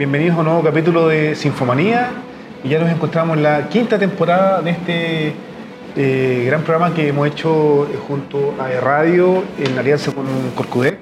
bienvenidos 0.00 0.34
a 0.36 0.38
un 0.38 0.46
nuevo 0.46 0.62
capítulo 0.62 1.08
de 1.08 1.34
Sinfomanía. 1.34 2.08
Y 2.64 2.70
ya 2.70 2.78
nos 2.78 2.88
encontramos 2.88 3.36
en 3.36 3.42
la 3.42 3.68
quinta 3.68 3.98
temporada 3.98 4.62
de 4.62 4.70
este 4.70 5.34
eh, 5.94 6.44
gran 6.46 6.62
programa 6.62 6.94
que 6.94 7.08
hemos 7.08 7.28
hecho 7.28 7.84
eh, 7.84 7.98
junto 8.08 8.54
a 8.58 8.80
Radio 8.80 9.44
en 9.58 9.78
alianza 9.78 10.10
con 10.12 10.24
Corcudé. 10.54 10.96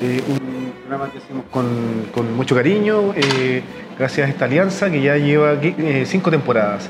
Eh, 0.00 0.22
un 0.28 0.72
programa 0.78 1.10
que 1.10 1.18
hacemos 1.18 1.44
con, 1.50 2.36
mucho 2.36 2.54
cariño, 2.54 3.12
gracias 3.98 4.28
a 4.28 4.30
esta 4.30 4.44
alianza 4.44 4.88
que 4.92 5.02
ya 5.02 5.16
lleva 5.16 5.56
cinco 6.04 6.30
temporadas. 6.30 6.88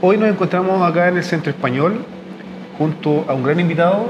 Hoy 0.00 0.16
nos 0.16 0.28
encontramos 0.28 0.82
acá 0.82 1.06
en 1.06 1.18
el 1.18 1.22
Centro 1.22 1.52
Español 1.52 2.04
junto 2.78 3.26
a 3.28 3.34
un 3.34 3.44
gran 3.44 3.60
invitado 3.60 4.06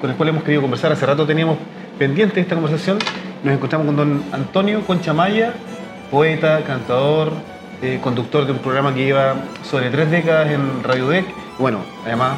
con 0.00 0.10
el 0.10 0.16
cual 0.16 0.30
hemos 0.30 0.42
querido 0.42 0.62
conversar. 0.62 0.90
Hace 0.90 1.04
rato 1.04 1.26
teníamos 1.26 1.58
pendiente 1.98 2.40
esta 2.40 2.54
conversación. 2.54 2.98
Nos 3.44 3.52
encontramos 3.52 3.86
con 3.88 3.96
don 3.96 4.22
Antonio 4.32 4.80
Conchamaya, 4.86 5.52
poeta, 6.12 6.62
cantador, 6.64 7.32
eh, 7.80 7.98
conductor 8.02 8.44
de 8.44 8.52
un 8.52 8.58
programa 8.58 8.94
que 8.94 9.02
lleva 9.02 9.34
sobre 9.64 9.88
tres 9.88 10.10
décadas 10.10 10.50
en 10.50 10.84
Radio 10.84 11.08
DEC. 11.08 11.24
Bueno, 11.58 11.78
además, 12.04 12.36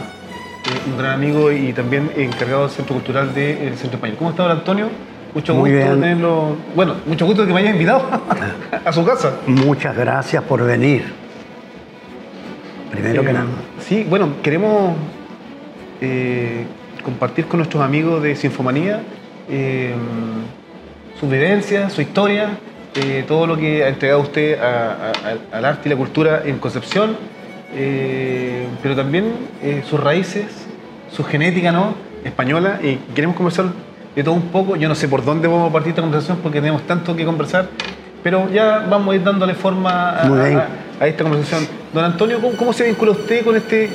eh, 0.65 0.91
un 0.91 0.97
gran 0.97 1.15
amigo 1.15 1.51
y 1.51 1.73
también 1.73 2.09
encargado 2.17 2.63
del 2.63 2.71
Centro 2.71 2.95
Cultural 2.95 3.35
del 3.35 3.77
Centro 3.77 3.97
Español. 3.97 4.17
¿Cómo 4.17 4.31
está, 4.31 4.45
don 4.45 4.53
Antonio? 4.53 4.89
Mucho 5.35 5.55
gusto 5.57 5.75
tenerlo. 5.75 6.57
Bueno, 6.77 6.95
mucho 7.05 7.27
gusto 7.27 7.43
de 7.43 7.49
que 7.49 7.55
me 7.55 7.61
haya 7.61 7.71
invitado 7.71 8.09
a 8.85 8.93
su 8.93 9.05
casa. 9.05 9.39
Muchas 9.49 9.97
gracias 9.97 10.45
por 10.45 10.65
venir. 10.65 11.13
Primero 12.93 13.25
que 13.25 13.33
nada. 13.33 13.47
Sí, 13.81 14.07
bueno, 14.09 14.35
queremos 14.41 14.95
compartir 17.03 17.47
con 17.47 17.59
nuestros 17.59 17.83
amigos 17.83 18.23
de 18.23 18.37
Sinfomanía 18.37 19.01
sus 21.19 21.29
vivencias, 21.29 21.93
su 21.93 22.03
historia, 22.03 22.51
eh, 22.97 23.25
todo 23.27 23.49
lo 23.49 23.57
que 23.57 23.83
ha 23.83 23.89
entregado 23.89 24.21
usted 24.21 24.57
al 24.61 25.65
arte 25.65 25.89
y 25.89 25.91
la 25.91 25.97
cultura 25.97 26.43
en 26.45 26.59
Concepción, 26.59 27.17
eh, 27.75 28.69
pero 28.83 28.95
también 28.95 29.33
eh, 29.63 29.83
sus 29.85 29.99
raíces, 29.99 30.45
su 31.11 31.25
genética 31.25 31.73
¿no? 31.73 31.95
española. 32.25 32.79
Y 32.83 32.97
queremos 33.13 33.37
conversar 33.37 33.67
de 34.15 34.23
todo 34.23 34.35
un 34.35 34.43
poco. 34.43 34.77
Yo 34.77 34.89
no 34.89 34.95
sé 34.95 35.09
por 35.09 35.25
dónde 35.25 35.49
vamos 35.49 35.71
a 35.71 35.73
partir 35.73 35.91
esta 35.91 36.03
conversación 36.03 36.39
porque 36.41 36.61
tenemos 36.61 36.83
tanto 36.83 37.17
que 37.17 37.25
conversar, 37.25 37.69
pero 38.23 38.49
ya 38.51 38.87
vamos 38.89 39.13
a 39.13 39.17
ir 39.17 39.25
dándole 39.25 39.55
forma 39.55 40.11
a, 41.01 41.07
esta 41.07 41.25
conversación. 41.25 41.67
Don 41.93 42.05
Antonio, 42.05 42.39
¿cómo, 42.57 42.73
se 42.73 42.85
vincula 42.85 43.11
usted 43.11 43.45
con 43.45 43.57
este, 43.57 43.91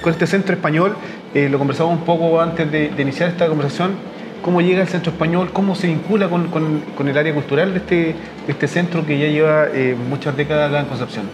con 0.00 0.10
este 0.10 0.26
centro 0.26 0.54
español? 0.54 0.96
lo 1.34 1.58
conversamos 1.58 1.98
un 1.98 2.04
poco 2.04 2.40
antes 2.40 2.70
de 2.70 2.94
iniciar 2.96 3.28
esta 3.28 3.48
conversación 3.48 4.13
cómo 4.44 4.60
llega 4.60 4.82
el 4.82 4.88
centro 4.88 5.10
español, 5.10 5.50
cómo 5.54 5.74
se 5.74 5.86
vincula 5.86 6.28
con, 6.28 7.08
el 7.08 7.16
área 7.16 7.32
cultural 7.32 7.72
de 7.72 7.78
este, 7.78 8.14
este 8.46 8.68
centro 8.68 9.06
que 9.06 9.18
ya 9.18 9.26
lleva 9.26 9.68
eh, 9.72 9.96
muchas 10.08 10.36
décadas 10.36 10.68
acá 10.68 10.80
en 10.80 10.86
Concepción. 10.86 11.30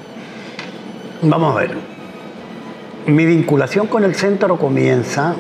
Vamos 1.23 1.57
a 1.57 1.59
ver. 1.59 1.73
Mi 3.07 3.27
vinculación 3.27 3.89
con 3.89 4.05
el 4.05 4.15
centro 4.15 4.57
comienza 4.59 5.35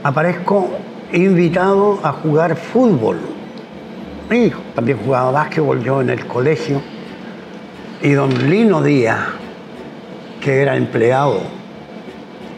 Aparezco 0.03 0.71
invitado 1.13 2.01
a 2.03 2.11
jugar 2.11 2.57
fútbol. 2.57 3.19
Y 4.29 4.51
también 4.75 4.99
jugaba 5.05 5.31
básquetbol 5.31 5.85
yo 5.85 6.01
en 6.01 6.11
el 6.11 6.27
colegio. 6.27 6.83
Y 8.03 8.11
don 8.11 8.51
Lino 8.51 8.83
Díaz, 8.83 9.39
que 10.41 10.63
era 10.63 10.77
empleado 10.77 11.41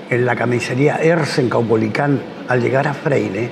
en 0.08 0.24
la 0.24 0.36
camisería 0.36 0.96
Ersen 0.96 1.48
Caupolicán 1.48 2.20
al 2.48 2.60
llegar 2.60 2.86
a 2.86 2.94
Freire, 2.94 3.50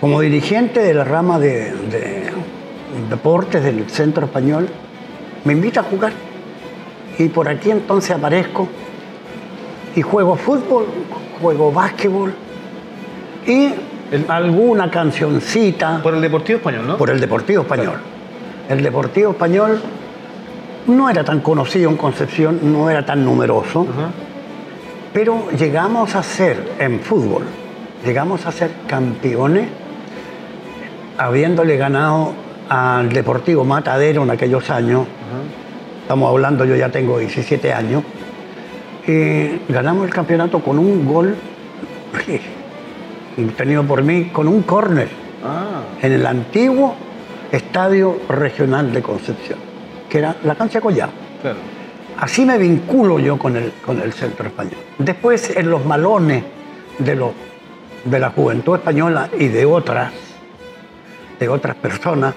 como 0.00 0.20
dirigente 0.20 0.80
de 0.80 0.94
la 0.94 1.04
rama 1.04 1.38
de, 1.38 1.72
deportes 3.08 3.62
del 3.62 3.88
centro 3.88 4.26
español, 4.26 4.68
me 5.44 5.52
invita 5.52 5.80
a 5.80 5.82
jugar. 5.84 6.12
Y 7.18 7.28
por 7.28 7.48
aquí 7.48 7.70
entonces 7.70 8.10
aparezco 8.10 8.68
y 9.94 10.02
juego 10.02 10.36
fútbol, 10.36 10.86
juego 11.40 11.70
básquetbol 11.70 12.34
y 13.46 13.70
alguna 14.28 14.90
cancioncita. 14.90 16.02
Por 16.02 16.14
el 16.14 16.20
Deportivo 16.20 16.58
Español, 16.58 16.86
¿no? 16.86 16.96
Por 16.96 17.10
el 17.10 17.20
Deportivo 17.20 17.62
Español. 17.62 17.98
El 18.68 18.82
Deportivo 18.82 19.30
Español 19.30 19.80
no 20.86 21.08
era 21.08 21.24
tan 21.24 21.40
conocido 21.40 21.90
en 21.90 21.96
Concepción, 21.96 22.60
no 22.72 22.90
era 22.90 23.04
tan 23.04 23.24
numeroso, 23.24 23.86
pero 25.12 25.50
llegamos 25.50 26.14
a 26.14 26.22
ser 26.22 26.72
en 26.78 27.00
fútbol, 27.00 27.44
llegamos 28.04 28.44
a 28.46 28.52
ser 28.52 28.70
campeones 28.86 29.68
habiéndole 31.16 31.76
ganado 31.76 32.32
al 32.68 33.08
Deportivo 33.10 33.64
Matadero 33.64 34.24
en 34.24 34.30
aquellos 34.30 34.68
años, 34.70 35.06
estamos 36.02 36.30
hablando, 36.30 36.64
yo 36.64 36.76
ya 36.76 36.90
tengo 36.90 37.18
17 37.18 37.72
años, 37.72 38.02
y 39.06 39.72
ganamos 39.72 40.06
el 40.06 40.12
campeonato 40.12 40.60
con 40.60 40.78
un 40.78 41.06
gol 41.06 41.34
tenido 43.56 43.84
por 43.84 44.02
mí, 44.02 44.30
con 44.32 44.48
un 44.48 44.62
córner, 44.62 45.08
ah. 45.44 45.82
en 46.02 46.12
el 46.12 46.26
antiguo 46.26 46.94
Estadio 47.52 48.18
Regional 48.28 48.92
de 48.92 49.02
Concepción 49.02 49.73
que 50.14 50.18
era 50.20 50.36
la 50.44 50.54
cancha 50.54 50.80
Collado. 50.80 51.10
Así 52.20 52.44
me 52.44 52.56
vinculo 52.56 53.18
yo 53.18 53.36
con 53.36 53.56
el, 53.56 53.72
con 53.84 54.00
el 54.00 54.12
centro 54.12 54.46
español. 54.46 54.78
Después, 54.96 55.56
en 55.56 55.68
los 55.68 55.84
malones 55.84 56.44
de, 57.00 57.16
los, 57.16 57.32
de 58.04 58.20
la 58.20 58.30
juventud 58.30 58.76
española 58.76 59.28
y 59.36 59.48
de 59.48 59.66
otras, 59.66 60.12
de 61.40 61.48
otras 61.48 61.74
personas, 61.74 62.32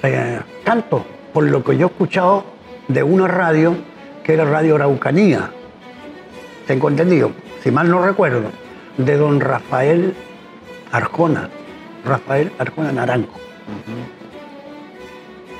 eh, 0.00 0.38
tanto 0.62 1.04
por 1.32 1.42
lo 1.50 1.64
que 1.64 1.76
yo 1.76 1.88
he 1.88 1.90
escuchado 1.90 2.44
de 2.86 3.02
una 3.02 3.26
radio 3.26 3.74
que 4.22 4.34
era 4.34 4.44
Radio 4.44 4.76
Araucanía, 4.76 5.50
tengo 6.68 6.88
entendido, 6.88 7.32
si 7.64 7.72
mal 7.72 7.90
no 7.90 8.00
recuerdo, 8.00 8.44
de 8.96 9.16
don 9.16 9.40
Rafael 9.40 10.14
Arjona, 10.92 11.50
Rafael 12.04 12.52
Arjona 12.60 12.92
Naranjo. 12.92 13.40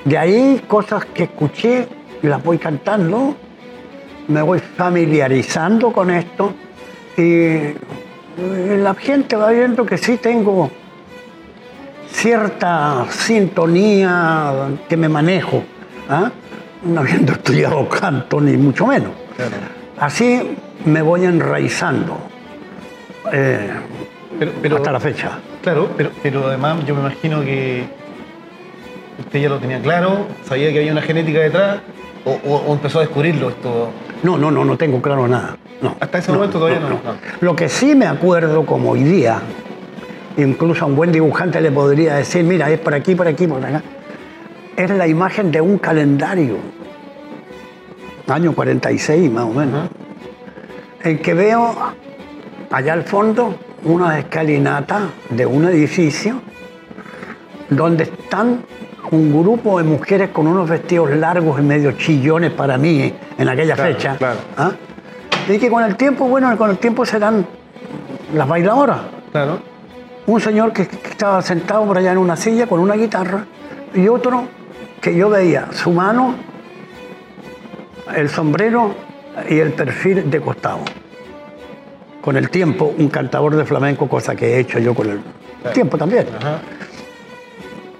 De 0.06 0.16
ahí 0.16 0.62
cosas 0.68 1.04
que 1.06 1.24
escuché, 1.24 1.88
las 2.22 2.40
voy 2.40 2.58
cantando, 2.58 3.34
me 4.28 4.40
voy 4.40 4.60
familiarizando 4.60 5.92
con 5.92 6.10
esto 6.10 6.54
y 7.16 7.72
la 8.38 8.94
gente 8.94 9.34
va 9.34 9.50
viendo 9.50 9.84
que 9.84 9.98
sí 9.98 10.16
tengo 10.18 10.70
cierta 12.08 13.04
sintonía 13.10 14.68
que 14.88 14.96
me 14.96 15.08
manejo, 15.08 15.64
¿ah? 16.08 16.30
no 16.84 17.00
habiendo 17.00 17.32
estudiado 17.38 17.88
canto 17.88 18.40
ni 18.40 18.56
mucho 18.56 18.86
menos. 18.86 19.10
Así 19.98 20.56
me 20.84 21.02
voy 21.02 21.24
enraizando 21.24 22.16
eh, 23.32 23.70
hasta 24.72 24.92
la 24.92 25.00
fecha. 25.00 25.40
Claro, 25.62 25.90
pero, 25.96 26.10
pero 26.22 26.46
además 26.46 26.86
yo 26.86 26.94
me 26.94 27.00
imagino 27.00 27.40
que 27.40 28.05
¿Usted 29.18 29.40
ya 29.40 29.48
lo 29.48 29.58
tenía 29.58 29.80
claro? 29.80 30.26
¿Sabía 30.44 30.72
que 30.72 30.78
había 30.78 30.92
una 30.92 31.02
genética 31.02 31.40
detrás? 31.40 31.80
¿O, 32.24 32.72
empezó 32.72 32.98
a 32.98 33.02
descubrirlo 33.02 33.50
esto? 33.50 33.90
No, 34.22 34.36
no, 34.36 34.50
no, 34.50 34.64
no 34.64 34.76
tengo 34.76 35.00
claro 35.00 35.28
nada. 35.28 35.56
Hasta 36.00 36.18
ese 36.18 36.32
momento 36.32 36.58
todavía 36.58 36.80
no, 36.80 36.98
Lo 37.40 37.54
que 37.54 37.68
sí 37.68 37.94
me 37.94 38.06
acuerdo 38.06 38.66
como 38.66 38.90
hoy 38.90 39.04
día, 39.04 39.40
incluso 40.36 40.84
a 40.84 40.88
un 40.88 40.96
buen 40.96 41.12
dibujante 41.12 41.60
le 41.60 41.70
podría 41.70 42.16
decir, 42.16 42.44
mira, 42.44 42.70
es 42.70 42.80
por 42.80 42.94
aquí, 42.94 43.14
por 43.14 43.28
aquí, 43.28 43.46
por 43.46 43.64
acá, 43.64 43.82
es 44.76 44.90
la 44.90 45.06
imagen 45.06 45.52
de 45.52 45.60
un 45.60 45.78
calendario, 45.78 46.56
año 48.28 48.52
46 48.52 49.30
más 49.30 49.44
o 49.44 49.50
menos, 49.50 49.88
en 51.04 51.18
que 51.18 51.34
veo 51.34 51.74
allá 52.70 52.92
al 52.92 53.04
fondo 53.04 53.54
una 53.84 54.18
escalinata 54.18 55.10
de 55.30 55.46
un 55.46 55.66
edificio 55.66 56.40
donde 57.70 58.04
están 58.04 58.62
un 59.10 59.32
grupo 59.42 59.78
de 59.78 59.84
mujeres 59.84 60.30
con 60.30 60.46
unos 60.46 60.68
vestidos 60.68 61.10
largos 61.10 61.58
y 61.60 61.62
medio 61.62 61.92
chillones 61.92 62.52
para 62.52 62.76
mí 62.76 63.12
en 63.38 63.48
aquella 63.48 63.76
fecha. 63.76 64.16
¿ah? 64.56 64.72
Y 65.48 65.58
que 65.58 65.70
con 65.70 65.84
el 65.84 65.96
tiempo, 65.96 66.26
bueno, 66.26 66.56
con 66.56 66.70
el 66.70 66.78
tiempo 66.78 67.06
serán 67.06 67.46
las 68.34 68.48
bailadoras. 68.48 68.98
Claro. 69.30 69.60
Un 70.26 70.40
señor 70.40 70.72
que, 70.72 70.82
estaba 70.82 71.40
sentado 71.42 71.84
por 71.86 71.98
allá 71.98 72.12
en 72.12 72.18
una 72.18 72.36
silla 72.36 72.66
con 72.66 72.80
una 72.80 72.94
guitarra 72.94 73.44
y 73.94 74.08
otro 74.08 74.44
que 75.00 75.14
yo 75.14 75.30
veía 75.30 75.68
su 75.72 75.92
mano, 75.92 76.34
el 78.14 78.28
sombrero 78.28 78.94
y 79.48 79.58
el 79.58 79.72
perfil 79.72 80.28
de 80.30 80.40
costado. 80.40 80.80
Con 82.20 82.36
el 82.36 82.50
tiempo, 82.50 82.92
un 82.98 83.08
cantador 83.08 83.54
de 83.54 83.64
flamenco, 83.64 84.08
cosa 84.08 84.34
que 84.34 84.56
he 84.56 84.60
hecho 84.60 84.80
yo 84.80 84.94
con 84.94 85.10
el 85.10 85.20
tiempo 85.72 85.96
también 85.96 86.26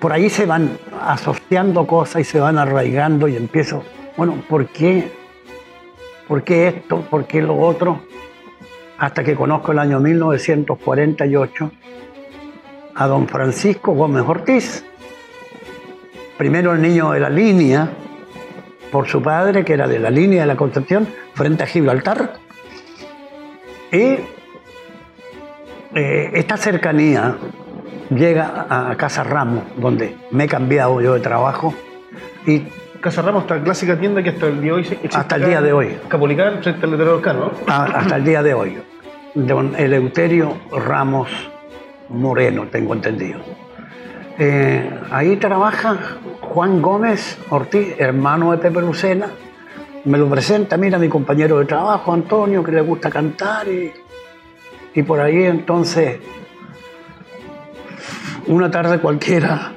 por 0.07 0.13
ahí 0.13 0.29
se 0.29 0.47
van 0.47 0.79
asociando 1.03 1.87
cosas 1.87 2.23
y 2.23 2.25
se 2.25 2.41
van 2.41 2.59
arraigando 2.59 3.29
y 3.29 3.37
empiezo, 3.37 3.83
bueno, 4.17 4.43
¿por 4.49 4.67
qué? 4.69 5.11
¿Por 6.27 6.43
qué 6.43 6.69
esto? 6.69 7.03
¿Por 7.03 7.27
qué 7.27 7.43
lo 7.43 7.57
otro? 7.57 8.01
hasta 8.99 9.23
que 9.23 9.35
conozco 9.35 9.73
el 9.73 9.79
año 9.79 10.01
1948 10.01 11.71
a 12.95 13.07
don 13.07 13.29
Francisco 13.29 13.93
Gómez 13.93 14.25
Ortiz, 14.27 14.85
primero 16.39 16.73
el 16.73 16.81
niño 16.81 17.13
de 17.13 17.21
la 17.21 17.29
línea, 17.29 17.91
por 18.91 19.07
su 19.07 19.23
padre, 19.23 19.65
que 19.65 19.75
era 19.75 19.87
de 19.87 19.99
la 19.99 20.11
línea 20.11 20.43
de 20.43 20.47
la 20.47 20.57
Concepción, 20.57 21.07
frente 21.35 21.65
a 21.65 21.67
Gibraltar. 21.67 22.35
Y 23.93 24.19
eh, 25.95 26.31
esta 26.33 26.57
cercanía 26.57 27.37
llega 28.11 28.67
a 28.69 28.95
Casa 28.97 29.25
Ramos, 29.25 29.65
donde 29.77 30.17
me 30.31 30.45
he 30.45 30.49
cambiado 30.49 31.01
yo 31.01 31.15
de 31.15 31.21
trabajo. 31.21 31.75
Y 32.47 32.65
Casa 33.01 33.23
Ramos, 33.23 33.43
esta 33.43 33.63
clásica 33.63 33.99
tienda 33.99 34.23
que 34.23 34.31
hasta 34.31 34.47
el 34.47 34.61
día 34.61 34.73
de 34.73 34.73
hoy 34.73 34.81
existe 34.83 35.17
Hasta 35.17 35.37
el 35.37 35.45
día 35.47 35.61
de 35.61 35.73
hoy. 35.73 35.99
Capolicán, 36.09 36.63
frente 36.63 36.85
al 36.85 36.91
letrero 36.93 37.21
¿no? 37.35 37.51
a- 37.67 37.85
hasta 37.85 38.17
el 38.17 38.25
día 38.25 38.43
de 38.43 38.55
hoy, 38.55 38.79
don 39.35 39.75
Eleuterio 39.77 40.57
Ramos 40.73 41.29
Moreno, 42.09 42.67
tengo 42.71 42.95
entendido. 42.95 43.41
Eh, 44.39 44.91
ahí 45.11 45.37
trabaja 45.37 45.97
Juan 46.41 46.83
Gómez 46.83 47.39
Ortiz, 47.51 47.95
hermano 47.99 48.53
de 48.53 48.59
Pepe 48.59 48.81
Lucena. 48.81 49.27
Me 50.05 50.19
lo 50.19 50.29
presenta, 50.29 50.77
mira, 50.77 50.99
mi 50.99 51.09
compañero 51.09 51.59
de 51.59 51.65
trabajo, 51.65 52.13
Antonio, 52.13 52.63
que 52.63 52.71
le 52.73 52.81
gusta 52.81 53.11
cantar. 53.11 53.67
Y, 53.67 53.93
y 54.95 55.03
por 55.03 55.21
ahí 55.21 55.43
entonces, 55.45 56.19
una 58.47 58.71
tarde 58.71 58.99
cualquiera, 58.99 59.73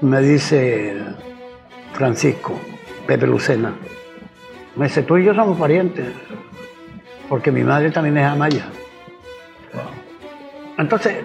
me 0.00 0.20
dice 0.20 0.96
Francisco, 1.92 2.58
Pepe 3.06 3.26
Lucena, 3.26 3.74
me 4.76 4.86
dice, 4.86 5.02
tú 5.02 5.16
y 5.16 5.24
yo 5.24 5.34
somos 5.34 5.58
parientes, 5.58 6.06
porque 7.28 7.50
mi 7.50 7.62
madre 7.64 7.90
también 7.90 8.18
es 8.18 8.26
amaya. 8.26 8.66
Entonces, 10.78 11.24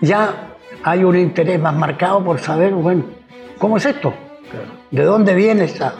ya 0.00 0.48
hay 0.82 1.04
un 1.04 1.16
interés 1.16 1.60
más 1.60 1.74
marcado 1.74 2.24
por 2.24 2.40
saber, 2.40 2.72
bueno, 2.74 3.04
¿cómo 3.58 3.76
es 3.76 3.86
esto? 3.86 4.12
¿De 4.90 5.04
dónde 5.04 5.34
viene 5.34 5.64
esta, 5.64 5.94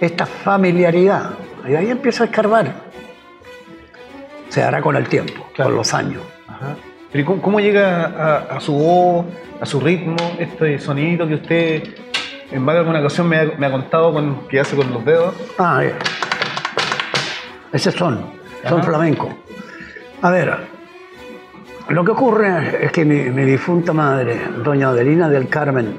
esta 0.00 0.26
familiaridad? 0.26 1.30
Y 1.68 1.74
ahí 1.76 1.90
empiezo 1.90 2.24
a 2.24 2.26
escarbar. 2.26 2.74
Se 4.48 4.62
hará 4.62 4.82
con 4.82 4.96
el 4.96 5.08
tiempo, 5.08 5.46
Claro. 5.54 5.70
con 5.70 5.76
los 5.76 5.94
años. 5.94 6.22
Ajá. 6.48 6.74
Pero 7.12 7.22
¿y 7.22 7.24
cómo, 7.24 7.42
cómo 7.42 7.60
llega 7.60 8.04
a, 8.06 8.56
a 8.56 8.60
su 8.60 8.72
voz, 8.72 9.26
a 9.60 9.66
su 9.66 9.78
ritmo, 9.80 10.16
este 10.38 10.78
sonidito 10.78 11.28
que 11.28 11.34
usted 11.34 11.82
en 12.50 12.62
más 12.62 12.74
de 12.74 12.80
alguna 12.80 13.00
ocasión 13.00 13.28
me 13.28 13.38
ha, 13.38 13.44
me 13.58 13.66
ha 13.66 13.70
contado 13.70 14.12
con, 14.12 14.48
que 14.48 14.58
hace 14.60 14.74
con 14.76 14.90
los 14.92 15.04
dedos? 15.04 15.34
Ah, 15.58 15.84
eh. 15.84 15.94
ese 17.72 17.90
son, 17.92 18.24
son 18.66 18.80
Ajá. 18.80 18.88
flamencos. 18.88 19.28
A 20.22 20.30
ver, 20.30 20.56
lo 21.88 22.04
que 22.04 22.10
ocurre 22.12 22.84
es 22.86 22.92
que 22.92 23.04
mi, 23.04 23.30
mi 23.30 23.44
difunta 23.44 23.92
madre, 23.92 24.40
doña 24.64 24.88
Adelina 24.88 25.28
del 25.28 25.48
Carmen 25.48 25.98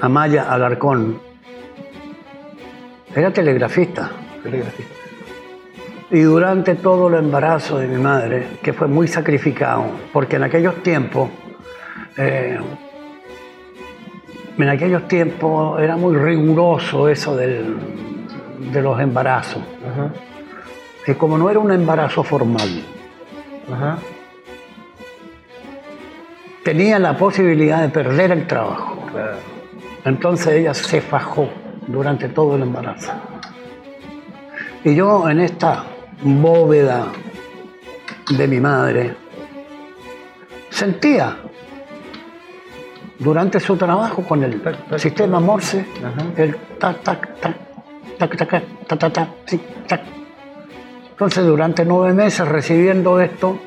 Amaya 0.00 0.52
Alarcón, 0.52 1.18
era 3.14 3.32
telegrafista. 3.32 4.10
Telegrafista. 4.42 4.93
Y 6.14 6.20
durante 6.20 6.76
todo 6.76 7.08
el 7.08 7.14
embarazo 7.14 7.78
de 7.78 7.88
mi 7.88 8.00
madre, 8.00 8.46
que 8.62 8.72
fue 8.72 8.86
muy 8.86 9.08
sacrificado, 9.08 9.84
porque 10.12 10.36
en 10.36 10.44
aquellos 10.44 10.80
tiempos, 10.80 11.28
eh, 12.16 12.56
en 14.56 14.68
aquellos 14.68 15.08
tiempos 15.08 15.80
era 15.82 15.96
muy 15.96 16.14
riguroso 16.16 17.08
eso 17.08 17.34
del- 17.34 17.76
de 18.72 18.80
los 18.80 19.00
embarazos. 19.00 19.60
Ajá. 19.92 20.12
Y 21.04 21.14
como 21.14 21.36
no 21.36 21.50
era 21.50 21.58
un 21.58 21.72
embarazo 21.72 22.22
formal, 22.22 22.68
Ajá. 23.72 23.98
tenía 26.62 27.00
la 27.00 27.16
posibilidad 27.16 27.80
de 27.82 27.88
perder 27.88 28.30
el 28.30 28.46
trabajo. 28.46 29.04
Claro. 29.10 29.38
Entonces 30.04 30.52
ella 30.54 30.74
se 30.74 31.00
fajó 31.00 31.48
durante 31.88 32.28
todo 32.28 32.54
el 32.54 32.62
embarazo. 32.62 33.10
Y 34.84 34.94
yo 34.94 35.28
en 35.28 35.40
esta 35.40 35.86
bóveda 36.22 37.06
de 38.36 38.48
mi 38.48 38.60
madre 38.60 39.14
sentía 40.70 41.36
durante 43.18 43.60
su 43.60 43.76
trabajo 43.76 44.22
con 44.22 44.42
el 44.42 44.60
sistema 44.96 45.40
Morse 45.40 45.84
el 46.36 46.56
tac 46.78 47.02
tac 47.02 47.40
tac 47.40 47.56
tac 48.18 48.36
tac 48.36 48.48
tac 48.48 48.98
tac 48.98 49.12
tac 49.12 49.28
tac. 49.86 50.00
Entonces 51.10 51.46
durante 51.46 51.84
nueve 51.84 52.12
meses 52.12 52.46
recibiendo 52.48 53.20
esto, 53.20 53.58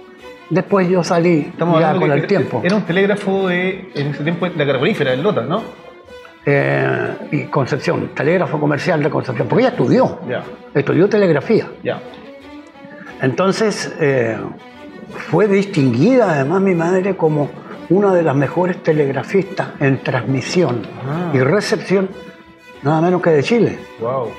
después 0.50 0.90
yo 0.90 1.04
salí 1.04 1.54
ya 1.58 1.94
con 1.94 2.12
el 2.12 2.28
tiempo. 2.28 2.62
Era 2.64 2.76
un 2.76 2.84
telégrafo 2.84 3.48
de, 3.48 3.92
en 3.96 4.08
ese 4.08 4.24
tiempo, 4.24 4.50
de 4.50 4.56
la 4.58 4.66
carbonífera, 4.66 5.14
el 5.14 5.24
Lota, 5.24 5.44
¿no? 5.44 5.64
Eh, 6.46 7.16
y 7.32 7.44
Concepción, 7.46 8.10
telégrafo 8.14 8.60
comercial 8.60 9.02
de 9.02 9.10
Concepción, 9.10 9.48
porque 9.48 9.64
ella 9.64 9.72
estudió, 9.72 10.20
estudió 10.74 11.08
telegrafía. 11.08 11.68
Entonces 13.22 13.94
eh, 14.00 14.38
fue 15.30 15.48
distinguida 15.48 16.32
además 16.32 16.62
mi 16.62 16.76
madre 16.76 17.16
como 17.16 17.50
una 17.90 18.14
de 18.14 18.22
las 18.24 18.36
mejores 18.36 18.84
telegrafistas 18.84 19.70
en 19.80 20.04
transmisión 20.04 20.82
Ah. 21.08 21.32
y 21.34 21.40
recepción, 21.40 22.10
nada 22.84 23.02
menos 23.02 23.22
que 23.22 23.30
de 23.32 23.44
Chile. 23.44 23.80
Wow. 24.00 24.30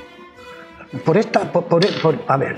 Por 1.04 1.16
esta, 1.16 1.50
por, 1.50 1.64
por- 1.64 2.00
por- 2.02 2.18
a 2.26 2.36
ver, 2.36 2.56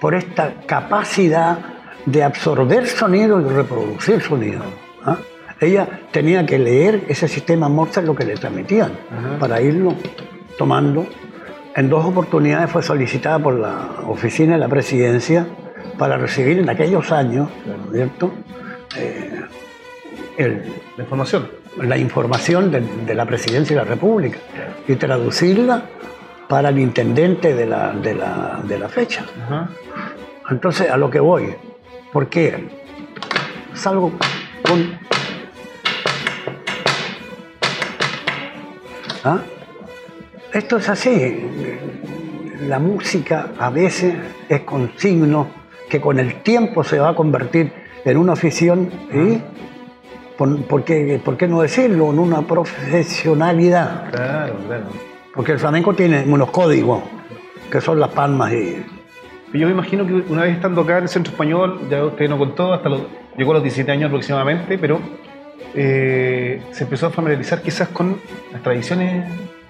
por 0.00 0.14
esta 0.14 0.54
capacidad 0.66 1.58
de 2.06 2.22
absorber 2.22 2.86
sonido 2.86 3.40
y 3.40 3.44
reproducir 3.44 4.20
sonido. 4.22 4.62
¿ah? 5.04 5.16
Ella 5.60 5.86
tenía 6.10 6.46
que 6.46 6.58
leer 6.58 7.04
ese 7.08 7.28
sistema 7.28 7.68
Morse 7.68 8.00
lo 8.02 8.14
que 8.14 8.24
le 8.24 8.34
transmitían 8.34 8.92
Ajá. 9.10 9.38
para 9.38 9.60
irlo 9.60 9.94
tomando. 10.56 11.06
En 11.76 11.88
dos 11.88 12.04
oportunidades 12.04 12.70
fue 12.70 12.82
solicitada 12.82 13.38
por 13.38 13.54
la 13.54 14.00
oficina 14.06 14.54
de 14.54 14.58
la 14.58 14.68
presidencia 14.68 15.46
para 15.98 16.16
recibir 16.18 16.58
en 16.58 16.68
aquellos 16.68 17.12
años, 17.12 17.48
¿no 17.66 17.74
es 17.74 17.92
¿cierto? 17.92 18.32
Eh, 18.96 19.40
el- 20.36 20.62
La 20.96 21.04
información. 21.04 21.48
la 21.80 21.96
información 21.96 22.70
de, 22.70 22.80
de 22.80 23.14
la 23.14 23.24
presidencia 23.26 23.76
de 23.76 23.82
la 23.84 23.88
República 23.88 24.38
y 24.88 24.96
traducirla 24.96 25.82
para 26.48 26.70
el 26.70 26.78
intendente 26.80 27.54
de 27.54 27.66
la, 27.66 27.92
de 27.92 28.14
la- 28.14 28.60
de 28.64 28.78
la 28.78 28.88
fecha. 28.88 29.24
Entonces, 30.50 30.90
a 30.90 30.96
lo 30.96 31.08
que 31.08 31.20
voy, 31.20 31.54
porque 32.12 32.68
salgo 33.74 34.12
con... 34.64 34.98
¿Ah? 39.24 39.38
Esto 40.52 40.78
es 40.78 40.88
así. 40.88 41.46
La 42.66 42.78
música 42.78 43.50
a 43.58 43.70
veces 43.70 44.14
es 44.48 44.60
con 44.62 44.90
signos 44.96 45.46
que 45.88 46.00
con 46.00 46.18
el 46.18 46.42
tiempo 46.42 46.82
se 46.82 46.98
va 46.98 47.10
a 47.10 47.14
convertir 47.14 47.72
en 48.04 48.16
una 48.16 48.32
afición 48.32 48.90
y, 49.12 49.38
por, 50.36 50.62
por 50.64 50.84
qué, 50.84 51.20
por 51.24 51.36
qué 51.36 51.46
no 51.46 51.62
decirlo, 51.62 52.10
en 52.10 52.18
una 52.18 52.42
profesionalidad. 52.42 54.10
Claro, 54.10 54.56
claro. 54.66 54.86
Porque 55.34 55.52
el 55.52 55.58
flamenco 55.58 55.94
tiene 55.94 56.24
unos 56.26 56.50
códigos, 56.50 57.02
que 57.70 57.80
son 57.80 58.00
las 58.00 58.10
palmas 58.10 58.52
y, 58.52 58.84
Yo 59.52 59.66
me 59.66 59.72
imagino 59.72 60.04
que 60.04 60.14
una 60.32 60.42
vez 60.42 60.54
estando 60.54 60.80
acá 60.80 60.98
en 60.98 61.04
el 61.04 61.08
Centro 61.08 61.32
Español, 61.32 61.80
ya 61.88 62.04
usted 62.04 62.28
no 62.28 62.38
contó, 62.38 62.72
hasta 62.72 62.88
los, 62.88 63.02
llegó 63.36 63.52
a 63.52 63.54
los 63.54 63.62
17 63.62 63.90
años 63.92 64.08
aproximadamente, 64.08 64.78
pero 64.78 65.00
eh, 65.74 66.60
se 66.72 66.84
empezó 66.84 67.06
a 67.06 67.10
familiarizar 67.10 67.62
quizás 67.62 67.88
con 67.88 68.16
las 68.52 68.62
tradiciones 68.62 69.24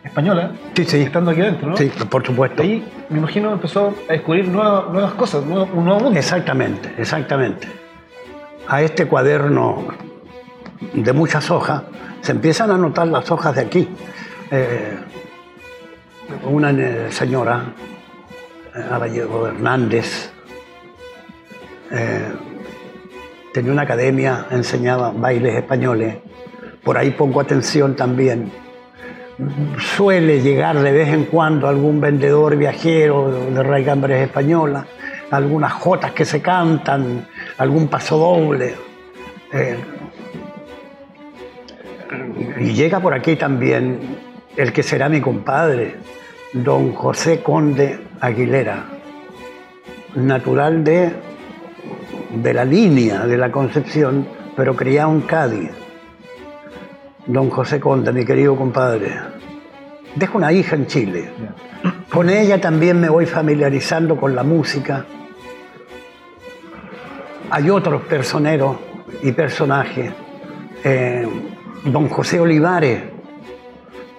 españolas, 0.04 0.50
Sí, 0.75 0.85
sí. 0.85 0.97
estando 1.02 1.30
aquí 1.30 1.40
adentro, 1.42 1.71
¿no? 1.71 1.76
Sí, 1.76 1.90
por 2.09 2.25
supuesto. 2.26 2.62
Ahí, 2.62 2.85
me 3.11 3.19
imagino, 3.19 3.52
empezó 3.52 3.95
a 4.09 4.12
descubrir 4.12 4.49
nuevas, 4.49 4.90
nuevas 4.90 5.12
cosas, 5.14 5.45
nuevo- 5.45 5.69
un 5.75 5.85
nuevo 5.85 6.00
mundo. 6.00 6.19
Exactamente, 6.19 6.92
exactamente. 6.99 7.69
A 8.69 8.83
este 8.83 9.07
cuaderno 9.07 9.88
de 10.95 11.12
muchas 11.12 11.50
hojas 11.50 11.83
se 12.23 12.33
empiezan 12.33 12.71
a 12.71 12.78
notar 12.78 13.07
las 13.09 13.30
hojas 13.30 13.54
de 13.57 13.61
aquí. 13.62 13.88
Eh, 14.50 14.97
una 16.45 16.71
eh, 16.71 17.07
señora, 17.11 17.64
eh, 18.75 18.85
Aballego 18.90 19.49
Hernández, 19.49 20.33
eh, 21.90 22.33
tenía 23.52 23.73
una 23.73 23.83
academia, 23.83 24.47
enseñaba 24.50 25.11
bailes 25.11 25.57
españoles, 25.57 26.16
por 26.85 26.97
ahí 26.97 27.11
pongo 27.11 27.40
atención 27.40 27.97
también. 27.97 28.50
Suele 29.78 30.40
llegar 30.40 30.80
de 30.80 30.92
vez 30.92 31.09
en 31.09 31.25
cuando 31.25 31.68
algún 31.68 32.00
vendedor 32.00 32.56
viajero 32.56 33.30
de 33.50 33.62
raigambres 33.62 34.23
españolas, 34.23 34.87
algunas 35.30 35.73
jotas 35.73 36.12
que 36.12 36.25
se 36.25 36.42
cantan, 36.42 37.26
algún 37.59 37.88
paso 37.88 38.18
doble. 38.18 38.75
eh, 39.52 39.76
y 42.59 42.73
llega 42.73 43.00
por 43.00 43.14
aquí 43.14 43.37
también 43.37 43.99
el 44.56 44.73
que 44.73 44.82
será 44.82 45.09
mi 45.09 45.20
compadre, 45.20 45.97
don 46.52 46.92
José 46.92 47.40
Conde 47.42 48.00
Aguilera, 48.20 48.85
natural 50.16 50.82
de, 50.82 51.12
de 52.35 52.54
la 52.54 52.64
línea 52.64 53.26
de 53.26 53.38
la 53.38 53.50
Concepción, 53.50 54.26
pero 54.56 54.75
criado 54.75 55.12
en 55.12 55.20
Cádiz. 55.23 55.70
Don 57.26 57.50
José 57.50 57.78
Conta, 57.78 58.12
mi 58.12 58.24
querido 58.24 58.56
compadre. 58.56 59.12
Dejo 60.14 60.38
una 60.38 60.52
hija 60.52 60.76
en 60.76 60.86
Chile. 60.86 61.30
Con 62.10 62.28
ella 62.30 62.60
también 62.60 63.00
me 63.00 63.08
voy 63.08 63.26
familiarizando 63.26 64.16
con 64.16 64.34
la 64.34 64.42
música. 64.42 65.04
Hay 67.50 67.70
otros 67.70 68.02
personeros 68.02 68.76
y 69.22 69.32
personajes. 69.32 70.12
Eh, 70.82 71.28
don 71.84 72.08
José 72.08 72.40
Olivares, 72.40 73.02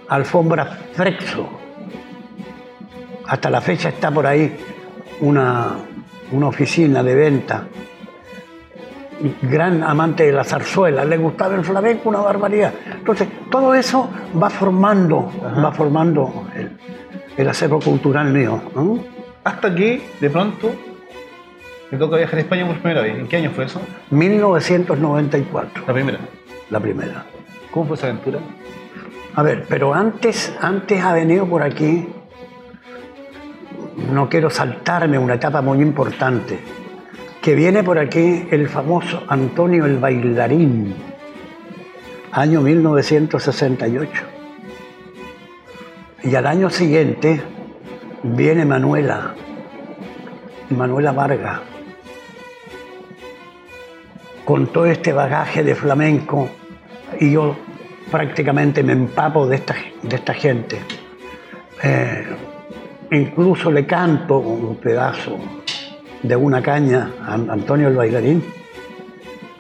Alfombra 0.08 0.66
Frexo. 0.94 1.50
Hasta 3.28 3.50
la 3.50 3.62
fecha 3.62 3.90
está 3.90 4.12
por 4.12 4.28
ahí 4.28 4.56
una, 5.22 5.76
una 6.32 6.48
oficina 6.48 7.04
de 7.04 7.16
venta. 7.16 7.68
Gran 9.44 9.84
amante 9.84 10.24
de 10.26 10.32
la 10.32 10.44
zarzuela, 10.44 11.06
le 11.06 11.18
gustaba 11.18 11.56
el 11.56 11.64
flamenco, 11.64 12.10
una 12.10 12.20
barbaridad. 12.22 12.74
Entonces, 12.98 13.28
todo 13.50 13.74
eso 13.76 14.10
va 14.42 14.50
formando, 14.50 15.32
va 15.64 15.72
formando 15.72 16.46
el, 16.56 16.72
el 17.38 17.48
acervo 17.50 17.80
cultural 17.80 18.32
mío. 18.32 18.62
¿no? 18.76 19.00
Hasta 19.44 19.74
que, 19.76 20.02
de 20.20 20.30
pronto, 20.30 20.72
me 21.92 21.98
toca 21.98 22.18
viajar 22.18 22.38
a 22.40 22.42
España 22.42 22.66
por 22.66 22.78
primera 22.80 23.02
vez. 23.02 23.18
¿En 23.20 23.28
qué 23.28 23.38
año 23.38 23.52
fue 23.52 23.66
eso? 23.66 23.82
1994, 24.10 25.84
La 25.88 25.94
primera. 25.94 26.18
la 26.70 26.80
primera. 26.80 27.26
¿Cómo 27.72 27.86
fue 27.88 27.96
esa 27.98 28.08
aventura? 28.08 28.40
A 29.36 29.44
ver, 29.44 29.66
pero 29.70 29.94
antes, 29.94 30.56
antes 30.62 31.02
ha 31.04 31.14
venido 31.14 31.46
por 31.46 31.64
aquí, 31.64 32.08
no 34.12 34.28
quiero 34.30 34.50
saltarme 34.50 35.18
una 35.18 35.36
etapa 35.36 35.62
muy 35.62 35.80
importante, 35.82 36.60
que 37.42 37.56
viene 37.56 37.84
por 37.84 37.98
aquí 37.98 38.48
el 38.52 38.70
famoso 38.70 39.24
Antonio 39.28 39.86
el 39.86 39.98
Bailarín, 39.98 40.94
año 42.32 42.62
1968. 42.62 44.12
Y 46.24 46.36
al 46.36 46.46
año 46.46 46.70
siguiente 46.70 47.42
viene 48.22 48.64
Manuela, 48.64 49.34
Manuela 50.70 51.12
Vargas, 51.14 51.62
con 54.46 54.68
todo 54.68 54.86
este 54.86 55.12
bagaje 55.12 55.64
de 55.64 55.74
flamenco 55.74 56.48
y 57.20 57.32
yo 57.32 57.56
prácticamente 58.12 58.84
me 58.84 58.94
empapo 58.94 59.48
de 59.48 59.56
esta, 59.56 59.76
de 60.04 60.16
esta 60.16 60.36
gente. 60.36 60.80
Eh, 61.82 62.24
incluso 63.10 63.72
le 63.72 63.88
canto 63.88 64.38
un 64.38 64.76
pedazo 64.76 65.40
de 66.24 66.36
una 66.36 66.62
caña 66.62 67.12
a 67.22 67.34
Antonio 67.34 67.88
el 67.88 67.96
bailarín. 67.96 68.44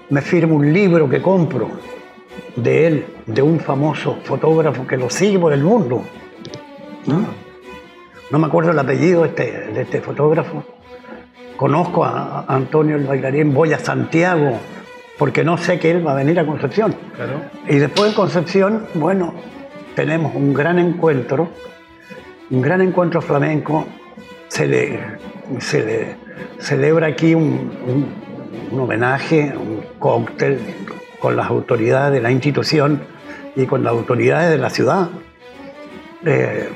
Me 0.09 0.21
firmo 0.21 0.55
un 0.55 0.73
libro 0.73 1.09
que 1.09 1.21
compro 1.21 1.69
de 2.55 2.87
él, 2.87 3.05
de 3.25 3.41
un 3.41 3.59
famoso 3.59 4.17
fotógrafo 4.23 4.85
que 4.85 4.97
lo 4.97 5.09
sigue 5.09 5.39
por 5.39 5.53
el 5.53 5.63
mundo. 5.63 6.03
¿no? 7.05 7.25
No 8.29 8.39
me 8.39 8.47
acuerdo 8.47 8.71
el 8.71 8.79
apellido 8.79 9.23
de 9.23 9.29
este, 9.29 9.51
de 9.73 9.81
este 9.81 10.01
fotógrafo. 10.01 10.63
Conozco 11.55 12.03
a 12.03 12.45
a 12.47 12.55
Antonio 12.55 12.95
el 12.95 13.05
bailarín, 13.05 13.53
voy 13.53 13.73
a 13.73 13.79
Santiago, 13.79 14.57
porque 15.17 15.43
no 15.43 15.57
sé 15.57 15.79
que 15.79 15.91
él 15.91 16.05
va 16.05 16.13
a 16.13 16.15
venir 16.15 16.39
a 16.39 16.45
Concepción. 16.45 16.95
Claro. 17.15 17.41
Y 17.67 17.77
después 17.77 18.09
en 18.09 18.15
Concepción, 18.15 18.87
bueno, 18.95 19.33
tenemos 19.95 20.33
un 20.35 20.53
gran 20.53 20.79
encuentro, 20.79 21.49
un 22.49 22.61
gran 22.61 22.81
encuentro 22.81 23.21
flamenco. 23.21 23.85
Se 24.47 24.67
le, 24.67 24.99
se 25.59 25.85
le 25.85 26.15
celebra 26.59 27.07
aquí 27.07 27.33
un, 27.35 27.71
un- 27.87 28.21
un 28.71 28.79
homenaje, 28.79 29.53
un 29.55 29.81
cóctel 29.99 30.59
con 31.19 31.35
las 31.35 31.47
autoridades 31.49 32.13
de 32.13 32.21
la 32.21 32.31
institución 32.31 33.01
y 33.55 33.65
con 33.65 33.83
las 33.83 33.91
autoridades 33.93 34.49
de 34.49 34.57
la 34.57 34.69
ciudad. 34.69 35.09
Eh, 36.25 36.69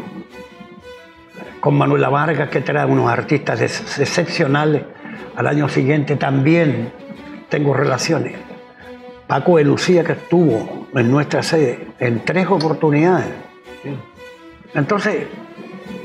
con 1.59 1.77
Manuela 1.77 2.09
Vargas, 2.09 2.49
que 2.49 2.61
trae 2.61 2.85
unos 2.85 3.09
artistas 3.09 3.61
ex- 3.61 3.99
excepcionales. 3.99 4.83
Al 5.35 5.47
año 5.47 5.67
siguiente 5.69 6.15
también 6.15 6.91
tengo 7.49 7.73
relaciones. 7.73 8.33
Paco 9.27 9.57
de 9.57 9.63
Lucía, 9.63 10.03
que 10.03 10.11
estuvo 10.13 10.87
en 10.93 11.09
nuestra 11.09 11.41
sede 11.41 11.87
en 11.99 12.23
tres 12.23 12.47
oportunidades. 12.47 13.27
Entonces, 14.73 15.25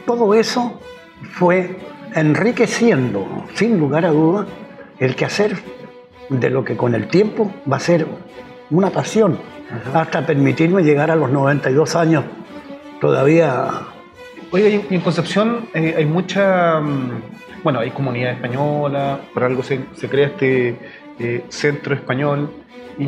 todo 0.06 0.34
eso 0.34 0.80
fue 1.32 1.76
enriqueciendo, 2.14 3.26
sin 3.54 3.78
lugar 3.78 4.04
a 4.04 4.10
dudas, 4.10 4.46
el 4.98 5.14
quehacer 5.16 5.56
de 6.28 6.50
lo 6.50 6.64
que 6.64 6.76
con 6.76 6.94
el 6.94 7.08
tiempo 7.08 7.50
va 7.70 7.76
a 7.76 7.80
ser 7.80 8.06
una 8.70 8.90
pasión, 8.90 9.38
hasta 9.94 10.24
permitirme 10.26 10.82
llegar 10.82 11.10
a 11.10 11.16
los 11.16 11.30
92 11.30 11.96
años 11.96 12.24
todavía 13.00 13.68
Oiga, 14.52 14.68
y 14.68 14.84
en- 14.94 15.00
Concepción 15.00 15.68
eh, 15.74 15.94
hay 15.96 16.04
mucha. 16.06 16.80
mm, 16.80 17.22
Bueno, 17.62 17.78
hay 17.80 17.90
comunidad 17.90 18.32
española, 18.32 19.20
por 19.34 19.44
algo 19.44 19.62
se, 19.62 19.80
se 19.94 20.08
crea 20.08 20.26
este 20.28 20.76
eh, 21.18 21.44
centro 21.50 21.94
español, 21.94 22.50
y, 22.98 23.04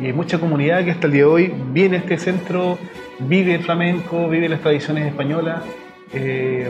y 0.00 0.06
hay 0.06 0.12
mucha 0.12 0.38
comunidad 0.38 0.84
que 0.84 0.90
hasta 0.90 1.06
el 1.06 1.12
día 1.12 1.22
de 1.22 1.28
hoy 1.28 1.54
viene 1.72 1.96
a 1.96 2.00
este 2.00 2.18
centro, 2.18 2.78
vive 3.20 3.54
el 3.54 3.62
flamenco, 3.62 4.28
vive 4.28 4.48
las 4.48 4.60
tradiciones 4.60 5.06
españolas. 5.06 5.62
eh, 6.12 6.68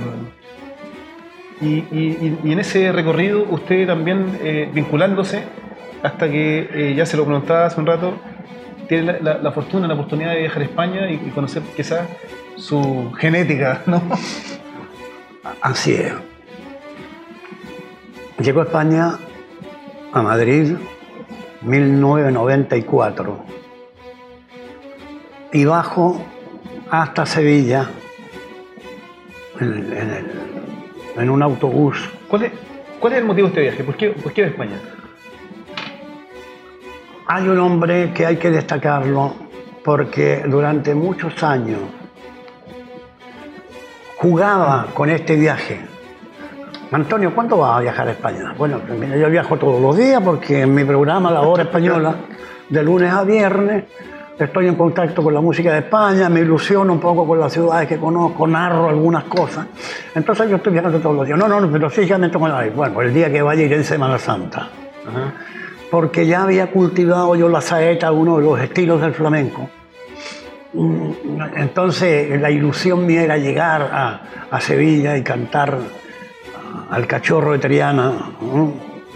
y- 1.67 2.39
en 2.53 2.59
ese 2.59 2.91
recorrido, 2.93 3.45
usted 3.51 3.87
también 3.87 4.39
eh, 4.43 4.69
vinculándose, 4.73 5.45
hasta 6.03 6.29
que 6.31 6.69
eh, 6.73 6.95
ya 6.97 7.07
se 7.07 7.17
lo 7.17 7.25
preguntaba 7.25 7.67
hace 7.67 7.79
un 7.81 7.87
rato, 7.87 8.15
tiene 8.89 9.21
la, 9.21 9.53
fortuna, 9.53 9.87
la 9.87 9.95
oportunidad 9.95 10.33
de 10.33 10.41
viajar 10.41 10.63
a 10.63 10.65
España 10.65 11.11
y, 11.11 11.19
conocer 11.31 11.63
quizás 11.77 12.09
su 12.57 13.13
genética, 13.19 13.83
¿no? 13.87 14.03
Así 15.61 15.95
es. 15.95 16.13
Llegó 18.41 18.61
a 18.61 18.65
España, 18.65 19.19
a 20.13 20.23
Madrid, 20.23 20.75
1994. 21.63 23.45
Y 25.53 25.65
bajo 25.65 26.21
hasta 26.91 27.25
Sevilla 27.27 27.89
en 29.61 29.69
el- 29.93 30.33
en 31.17 31.31
un 31.31 31.43
autobús. 31.43 32.09
¿Cuál 32.29 32.45
es, 32.45 32.53
cuál 33.01 33.13
es 33.15 33.19
el 33.21 33.25
motivo 33.25 33.49
de 33.49 33.51
este 33.51 33.61
viaje? 33.63 33.85
¿Por 33.85 33.97
qué, 33.97 34.11
por 34.11 34.33
qué 34.33 34.43
de 34.43 34.49
España? 34.49 34.77
Hay 37.27 37.49
un 37.49 37.59
hombre 37.59 38.13
que 38.13 38.27
hay 38.27 38.37
que 38.37 38.51
destacarlo 38.51 39.35
porque 39.85 40.45
durante 40.47 40.95
muchos 40.95 41.43
años 41.43 41.81
jugaba 44.17 44.87
con 44.95 45.11
este 45.11 45.37
viaje. 45.37 45.81
Antonio, 46.93 47.35
¿cuándo 47.35 47.57
vas 47.57 47.79
a 47.79 47.81
viajar 47.81 48.07
a 48.09 48.11
España? 48.13 48.55
Bueno, 48.57 48.81
yo 49.19 49.31
viajo 49.31 49.57
todos 49.57 49.81
los 49.81 49.97
días 49.97 50.21
porque 50.23 50.61
en 50.61 50.75
mi 50.75 50.85
programa 50.85 51.31
La 51.31 51.41
Hora 51.41 51.63
Española, 51.63 52.15
de 52.69 52.83
lunes 52.83 53.11
a 53.11 53.25
viernes, 53.25 53.85
estoy 54.39 54.67
en 54.67 54.75
contacto 54.75 55.23
con 55.23 55.35
la 55.35 55.41
música 55.41 55.73
de 55.73 55.81
España, 55.81 56.29
me 56.29 56.41
ilusiono 56.41 56.93
un 56.93 57.01
poco 57.01 57.27
con 57.27 57.39
las 57.39 57.53
ciudades 57.53 57.89
que 57.89 57.99
conozco, 57.99 58.47
narro 58.47 58.89
algunas 58.89 59.25
cosas. 59.25 59.67
Entonces 60.15 60.51
yo 60.51 60.57
estoy 60.57 60.73
viajando 60.73 60.99
todos 60.99 61.17
los 61.17 61.27
días. 61.27 61.39
No, 61.39 61.49
no, 61.49 61.61
no, 61.61 61.71
pero 61.71 61.89
sí, 61.91 62.07
ya 62.07 62.19
me 62.19 62.29
tomo 62.29 62.49
la... 62.49 62.69
Bueno, 62.71 63.01
el 63.03 63.15
día 63.15 63.31
que 63.31 63.43
vaya 63.43 63.63
iré 63.63 63.77
en 63.77 63.85
Semana 63.85 64.19
Santa 64.19 64.69
porque 65.93 66.27
ya 66.27 66.45
había 66.45 66.71
cultivado 66.71 67.37
yo 67.37 67.51
la 67.51 67.61
saeta, 67.61 68.13
uno 68.13 68.39
de 68.39 68.45
los 68.45 68.59
estilos 68.59 69.03
del 69.03 69.13
flamenco. 69.13 69.69
Entonces 71.55 72.41
la 72.41 72.51
ilusión 72.51 73.05
mía 73.05 73.23
era 73.25 73.37
llegar 73.37 73.91
a, 74.51 74.59
Sevilla 74.59 75.19
y 75.19 75.23
cantar 75.23 75.77
al 76.89 77.07
cachorro 77.07 77.53
de 77.53 77.59
Triana. 77.59 78.11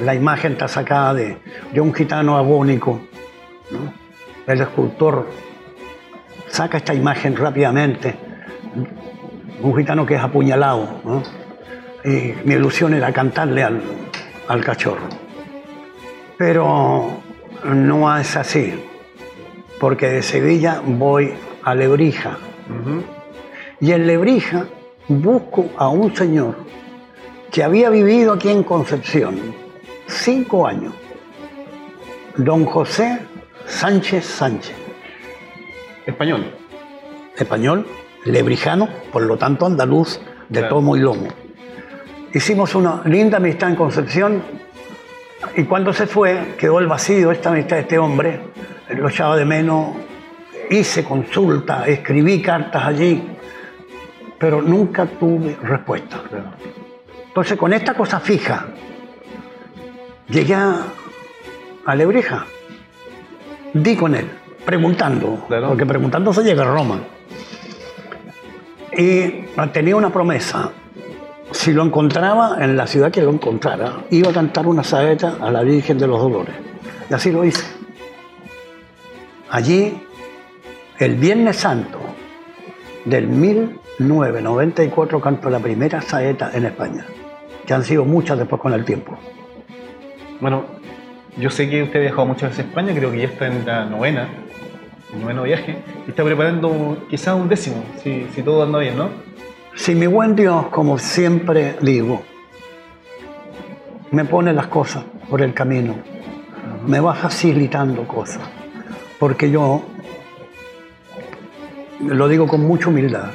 La 0.01 0.15
imagen 0.15 0.53
está 0.53 0.69
sacada 0.69 1.15
de, 1.15 1.39
de 1.73 1.81
un 1.81 1.95
gitano 1.95 2.37
agónico. 2.37 3.01
El 4.47 4.61
escultor 4.61 5.27
saca 6.47 6.79
esta 6.79 6.95
imagen 6.95 7.37
rápidamente. 7.37 8.15
Un 9.61 9.77
gitano 9.77 10.07
que 10.07 10.15
es 10.15 10.21
apuñalado. 10.21 11.01
¿no? 11.05 11.23
Y 12.05 12.35
mi 12.45 12.55
ilusión 12.55 12.95
era 12.95 13.13
cantarle 13.13 13.65
al, 13.65 13.83
al 14.47 14.65
cachorro. 14.65 15.09
Pero 16.39 17.09
no 17.65 18.17
es 18.17 18.37
así, 18.37 18.75
porque 19.81 20.07
de 20.09 20.23
Sevilla 20.23 20.81
voy 20.85 21.33
a 21.65 21.75
Lebrija. 21.75 22.39
Y 23.81 23.93
en 23.93 24.07
Lebrija 24.07 24.67
busco 25.09 25.71
a 25.77 25.89
un 25.89 26.15
señor 26.15 26.57
que 27.51 27.65
había 27.65 27.91
vivido 27.91 28.33
aquí 28.35 28.51
en 28.51 28.63
Concepción 28.63 29.41
cinco 30.07 30.67
años, 30.67 30.93
don 32.37 32.65
José 32.65 33.19
Sánchez 33.67 34.25
Sánchez, 34.25 34.75
Español. 36.07 36.55
español, 37.37 37.87
lebrijano, 38.25 38.89
por 39.13 39.23
lo 39.23 39.37
tanto 39.37 39.67
andaluz 39.67 40.21
de 40.49 40.61
Claro. 40.61 40.77
tomo 40.77 40.97
y 40.97 41.01
lomo. 41.01 41.29
hicimos 42.33 42.75
una 42.75 43.03
linda 43.05 43.39
amistad 43.39 43.71
en 43.71 43.77
Concepción 43.77 44.43
y 45.57 45.65
cuando 45.65 45.93
se 45.93 46.07
fue 46.07 46.55
quedó 46.59 46.79
el 46.79 46.87
vacío 46.87 47.31
esta 47.33 47.51
amistad 47.51 47.77
de 47.77 47.83
este 47.83 47.99
hombre, 47.99 48.41
lo 48.91 49.09
echaba 49.09 49.37
de 49.37 49.45
menos, 49.45 49.97
hice 50.71 51.03
consulta, 51.05 51.87
escribí 51.87 52.41
cartas 52.43 52.85
allí, 52.85 53.23
pero 54.39 54.63
nunca 54.63 55.07
tuve 55.07 55.57
respuesta. 55.63 56.23
Entonces 57.29 57.59
con 57.59 57.73
esta 57.73 57.95
cosa 57.95 58.21
fija, 58.21 58.67
llegué 60.29 60.55
a 60.55 61.95
Lebrija, 61.95 62.47
di 63.83 63.97
con 63.97 64.15
él, 64.15 64.29
preguntando, 64.65 65.45
Claro. 65.49 65.69
porque 65.69 65.87
preguntando 65.87 66.33
se 66.33 66.43
llega 66.43 66.63
a 66.63 66.67
Roma. 66.67 67.01
Y 68.97 69.45
tenía 69.73 69.97
una 69.97 70.11
promesa, 70.11 70.71
si 71.51 71.73
lo 71.73 71.83
encontraba 71.85 72.57
en 72.65 72.77
la 72.77 72.87
ciudad 72.87 73.11
que 73.11 73.23
lo 73.23 73.31
encontrara, 73.31 74.05
iba 74.11 74.31
a 74.31 74.33
cantar 74.33 74.67
una 74.67 74.83
saeta 74.83 75.37
a 75.41 75.51
la 75.51 75.63
Virgen 75.63 75.99
de 75.99 76.07
los 76.07 76.19
Dolores. 76.21 76.55
Y 77.11 77.15
así 77.15 77.31
lo 77.31 77.45
hice. 77.45 77.65
Allí, 79.51 80.01
el 80.99 81.17
Viernes 81.17 81.57
Santo 81.57 81.99
del 83.05 83.29
1994, 83.29 85.21
canto 85.21 85.51
la 85.51 85.59
primera 85.61 86.01
saeta 86.01 86.51
en 86.55 86.65
España, 86.67 87.05
que 87.67 87.75
han 87.75 87.85
sido 87.85 88.05
muchas 88.05 88.39
después 88.39 88.61
con 88.61 88.73
el 88.73 88.85
tiempo. 88.85 89.17
Bueno, 90.41 90.65
yo 91.37 91.51
sé 91.51 91.69
que 91.69 91.83
usted 91.83 91.99
ha 91.99 92.03
viajado 92.03 92.27
muchas 92.27 92.51
veces 92.51 92.65
a 92.65 92.69
España, 92.69 92.95
creo 92.95 93.11
que 93.11 93.19
ya 93.19 93.25
está 93.25 93.47
en 93.47 93.67
la 93.67 93.85
novena, 93.85 94.29
el 95.13 95.21
noveno 95.21 95.43
viaje, 95.43 95.77
y 96.07 96.11
está 96.11 96.25
preparando 96.25 97.07
quizás 97.11 97.35
un 97.35 97.49
décimo, 97.49 97.85
si, 98.03 98.27
si 98.35 98.43
todo 98.43 98.63
anda 98.63 98.79
bien, 98.79 98.97
¿no? 98.97 99.11
Si 99.75 99.95
mi 99.95 100.07
buen 100.07 100.35
Dios, 100.35 100.69
como 100.69 100.99
siempre 100.99 101.77
digo, 101.83 102.23
me 104.11 104.25
pone 104.25 104.53
las 104.53 104.69
cosas 104.69 105.05
por 105.29 105.43
el 105.43 105.53
camino, 105.53 105.95
me 106.87 107.01
va 107.01 107.15
facilitando 107.15 108.07
cosas, 108.07 108.43
porque 109.19 109.51
yo 109.51 109.85
lo 112.01 112.29
digo 112.29 112.47
con 112.47 112.63
mucha 112.67 112.89
humildad. 112.89 113.31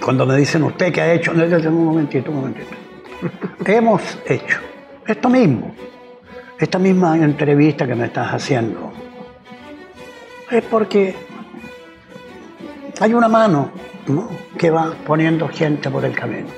Cuando 0.00 0.24
me 0.26 0.36
dicen 0.36 0.62
usted 0.62 0.92
qué 0.92 1.00
ha 1.00 1.12
hecho, 1.12 1.34
no, 1.34 1.44
un 1.44 1.84
momentito, 1.84 2.30
un 2.30 2.36
momentito. 2.36 2.70
Hemos 3.66 4.18
hecho 4.26 4.58
esto 5.06 5.28
mismo, 5.28 5.74
esta 6.58 6.78
misma 6.78 7.16
entrevista 7.16 7.86
que 7.86 7.94
me 7.94 8.06
estás 8.06 8.32
haciendo, 8.32 8.92
es 10.50 10.62
porque 10.64 11.14
hay 13.00 13.14
una 13.14 13.28
mano 13.28 13.70
¿no? 14.08 14.28
que 14.56 14.70
va 14.70 14.92
poniendo 15.06 15.48
gente 15.48 15.88
por 15.90 16.04
el 16.04 16.14
camino. 16.14 16.48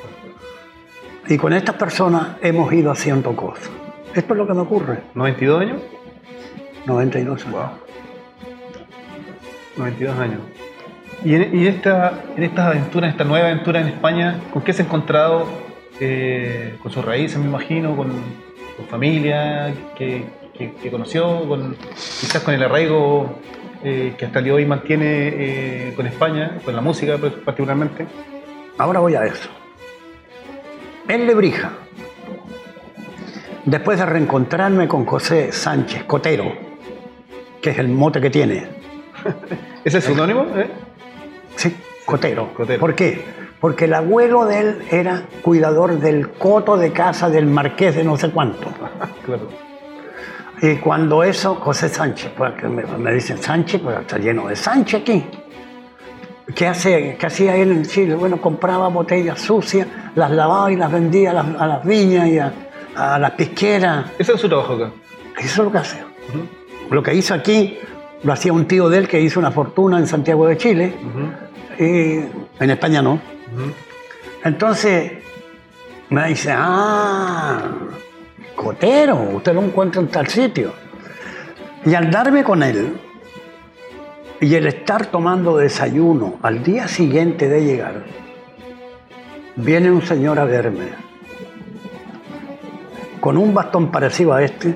Y 1.28 1.36
con 1.36 1.52
estas 1.52 1.76
personas 1.76 2.36
hemos 2.40 2.72
ido 2.72 2.90
haciendo 2.90 3.36
cosas. 3.36 3.70
Esto 4.14 4.34
es 4.34 4.38
lo 4.38 4.46
que 4.46 4.54
me 4.54 4.60
ocurre. 4.60 5.00
¿92 5.14 5.60
años? 5.60 5.82
92 6.86 7.46
años. 7.46 7.70
92 9.76 10.18
años. 10.18 10.40
Y 11.24 11.34
en, 11.34 11.56
y 11.56 11.66
esta, 11.66 12.24
en 12.36 12.42
estas 12.42 12.66
aventuras, 12.66 13.10
esta 13.10 13.24
nueva 13.24 13.48
aventura 13.48 13.80
en 13.80 13.88
España, 13.88 14.40
¿con 14.52 14.62
qué 14.62 14.72
se 14.72 14.82
ha 14.82 14.86
encontrado? 14.86 15.46
Eh, 16.00 16.76
con 16.82 16.90
sus 16.90 17.04
raíces, 17.04 17.38
me 17.38 17.44
imagino, 17.44 17.94
con, 17.94 18.10
con 18.80 18.88
familia 18.88 19.74
que, 19.96 20.24
que- 20.56 20.72
que 20.74 20.90
conoció, 20.90 21.46
con, 21.48 21.74
quizás 22.20 22.42
con 22.42 22.54
el 22.54 22.62
arraigo 22.62 23.38
eh, 23.84 24.14
que 24.18 24.24
hasta 24.26 24.38
el 24.38 24.44
día 24.46 24.52
de 24.54 24.58
hoy 24.58 24.66
mantiene 24.66 25.06
eh, 25.08 25.92
con 25.96 26.06
España, 26.06 26.58
con 26.64 26.74
la 26.74 26.80
música 26.80 27.16
pues, 27.18 27.32
particularmente. 27.34 28.06
Ahora 28.78 29.00
voy 29.00 29.14
a 29.14 29.24
eso. 29.24 29.48
En 31.08 31.26
Lebrija, 31.26 31.72
después 33.64 33.98
de 33.98 34.06
reencontrarme 34.06 34.86
con 34.88 35.04
José 35.04 35.52
Sánchez 35.52 36.04
Cotero, 36.04 36.52
que 37.60 37.70
es 37.70 37.78
el 37.78 37.88
mote 37.88 38.20
que 38.20 38.30
tiene, 38.30 38.66
¿Ese 39.84 39.98
es 39.98 40.04
sinónimo? 40.04 40.46
¿eh? 40.56 40.68
Sí, 41.56 41.74
Cotero. 42.06 42.52
Cotero. 42.54 42.80
¿Por 42.80 42.94
qué? 42.94 43.22
Porque 43.60 43.84
el 43.84 43.94
abuelo 43.94 44.46
de 44.46 44.60
él 44.60 44.82
era 44.90 45.22
cuidador 45.42 45.98
del 46.00 46.30
coto 46.30 46.76
de 46.76 46.92
casa 46.92 47.28
del 47.28 47.46
marqués 47.46 47.94
de 47.96 48.04
no 48.04 48.16
sé 48.16 48.30
cuánto. 48.30 48.68
Claro. 49.24 49.48
Y 50.62 50.76
cuando 50.76 51.22
eso, 51.22 51.54
José 51.54 51.88
Sánchez, 51.88 52.32
pues, 52.36 52.52
me, 52.64 52.82
me 52.82 53.14
dicen 53.14 53.40
Sánchez, 53.40 53.80
pues 53.80 53.98
está 54.00 54.18
lleno 54.18 54.48
de 54.48 54.56
Sánchez 54.56 55.00
aquí. 55.00 55.24
¿Qué, 56.54 56.66
hace, 56.66 57.16
¿Qué 57.18 57.26
hacía 57.26 57.56
él 57.56 57.70
en 57.70 57.84
Chile? 57.84 58.14
Bueno, 58.14 58.40
compraba 58.40 58.88
botellas 58.88 59.40
sucias, 59.40 59.86
las 60.14 60.30
lavaba 60.30 60.70
y 60.70 60.76
las 60.76 60.90
vendía 60.90 61.30
a 61.30 61.34
las, 61.34 61.46
a 61.58 61.66
las 61.66 61.84
viñas 61.84 62.28
y 62.28 62.38
a, 62.38 62.52
a 62.96 63.18
las 63.18 63.30
pisqueras. 63.32 64.06
Ese 64.18 64.32
es 64.32 64.40
su 64.40 64.48
trabajo 64.48 64.74
acá. 64.74 64.90
Eso 65.38 65.46
es 65.46 65.58
lo 65.58 65.72
que 65.72 65.78
hace. 65.78 65.98
Lo 66.90 67.02
que 67.02 67.14
hizo 67.14 67.34
aquí 67.34 67.78
lo 68.22 68.32
hacía 68.32 68.52
un 68.52 68.66
tío 68.66 68.88
de 68.88 68.98
él 68.98 69.08
que 69.08 69.20
hizo 69.20 69.40
una 69.40 69.50
fortuna 69.50 69.98
en 69.98 70.06
Santiago 70.06 70.46
de 70.46 70.56
Chile 70.56 70.94
y 71.78 72.62
en 72.62 72.70
España 72.70 73.00
no. 73.00 73.20
Entonces 74.44 75.12
me 76.10 76.28
dice, 76.28 76.52
ah, 76.54 77.62
Cotero, 78.56 79.16
usted 79.34 79.54
lo 79.54 79.62
encuentra 79.62 80.00
en 80.00 80.08
tal 80.08 80.26
sitio. 80.26 80.72
Y 81.84 81.94
al 81.94 82.10
darme 82.10 82.44
con 82.44 82.62
él 82.62 83.00
y 84.40 84.54
el 84.54 84.66
estar 84.66 85.06
tomando 85.06 85.56
desayuno 85.56 86.38
al 86.42 86.62
día 86.62 86.88
siguiente 86.88 87.48
de 87.48 87.64
llegar, 87.64 88.04
viene 89.56 89.90
un 89.90 90.02
señor 90.02 90.38
a 90.38 90.44
verme 90.44 91.10
con 93.20 93.36
un 93.36 93.52
bastón 93.52 93.90
parecido 93.90 94.32
a 94.32 94.42
este, 94.42 94.74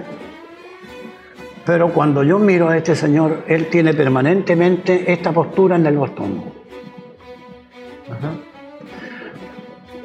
pero 1.64 1.92
cuando 1.92 2.22
yo 2.22 2.38
miro 2.38 2.68
a 2.68 2.76
este 2.76 2.94
señor, 2.94 3.44
él 3.48 3.68
tiene 3.68 3.94
permanentemente 3.94 5.10
esta 5.10 5.32
postura 5.32 5.76
en 5.76 5.86
el 5.86 5.96
bastón. 5.96 6.44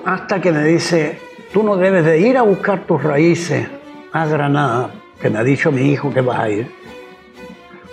Hasta 0.09 0.41
que 0.41 0.51
me 0.51 0.63
dice, 0.63 1.19
tú 1.53 1.61
no 1.61 1.77
debes 1.77 2.03
de 2.03 2.19
ir 2.19 2.35
a 2.35 2.41
buscar 2.41 2.87
tus 2.87 3.03
raíces 3.03 3.67
a 4.11 4.25
Granada, 4.25 4.89
que 5.21 5.29
me 5.29 5.37
ha 5.37 5.43
dicho 5.43 5.71
mi 5.71 5.83
hijo 5.91 6.11
que 6.11 6.21
vas 6.21 6.39
a 6.39 6.49
ir, 6.49 6.71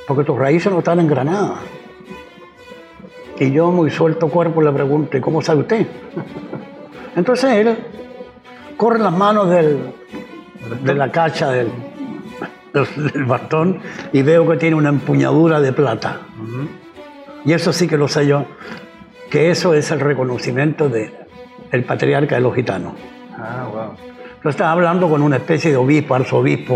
porque 0.09 0.25
tus 0.25 0.39
raíces 0.39 0.73
no 0.73 0.79
están 0.79 0.99
en 1.01 1.09
Granada. 1.09 1.57
Y 3.39 3.51
yo 3.53 3.71
muy 3.71 3.91
suelto 3.91 4.29
cuerpo 4.29 4.63
le 4.63 4.73
pregunto, 4.73 5.15
¿y 5.19 5.21
cómo 5.21 5.43
sabe 5.43 5.61
usted? 5.61 5.87
Entonces 7.17 7.51
él 7.53 7.77
corre 8.79 8.99
las 8.99 9.13
manos 9.13 9.51
del, 9.51 9.93
de 10.85 10.95
la 10.95 11.11
cacha 11.13 11.51
del, 11.51 11.69
del- 12.73 13.13
del 13.13 13.25
bastón 13.25 13.81
y 14.15 14.23
veo 14.23 14.49
que 14.49 14.57
tiene 14.57 14.75
una 14.77 14.89
empuñadura 14.89 15.61
de 15.61 15.71
plata. 15.75 16.21
Y 17.45 17.53
eso 17.53 17.75
sí 17.75 17.87
que 17.87 17.99
lo 17.99 18.09
sé 18.09 18.27
yo, 18.27 18.47
que 19.31 19.51
eso 19.51 19.75
es 19.75 19.91
el 19.91 20.01
reconocimiento 20.01 20.89
del 20.89 21.13
el 21.73 21.85
patriarca 21.85 22.35
de 22.37 22.41
los 22.41 22.55
gitanos. 22.55 22.93
Ah, 23.37 23.67
wow. 23.71 23.91
Yo 24.45 24.51
estaba 24.51 24.73
hablando 24.73 25.09
con 25.09 25.23
una 25.23 25.37
especie 25.37 25.71
de 25.73 25.77
obispo, 25.77 26.15
arzobispo, 26.15 26.75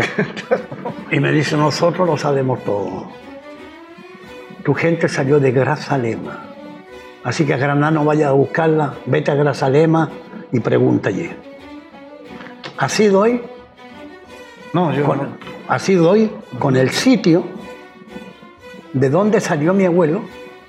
y 1.11 1.19
me 1.19 1.31
dice, 1.31 1.55
nosotros 1.55 2.07
lo 2.07 2.17
sabemos 2.17 2.63
todo. 2.63 3.07
Tu 4.63 4.73
gente 4.73 5.07
salió 5.07 5.39
de 5.39 5.51
Grazalema. 5.51 6.45
Así 7.23 7.45
que 7.45 7.53
a 7.53 7.57
Granada 7.57 7.91
no 7.91 8.03
vayas 8.03 8.29
a 8.29 8.33
buscarla, 8.33 8.95
vete 9.05 9.31
a 9.31 9.35
Grazalema 9.35 10.09
y 10.51 10.59
pregunta 10.59 11.09
allí. 11.09 11.29
Así 12.77 13.07
doy, 13.07 13.41
No, 14.73 14.91
yo 14.93 15.03
con, 15.05 15.17
no. 15.17 15.23
así 15.67 15.93
doy 15.95 16.31
con 16.59 16.75
el 16.75 16.89
sitio 16.89 17.43
de 18.93 19.09
donde 19.09 19.39
salió 19.39 19.73
mi 19.73 19.85
abuelo, 19.85 20.21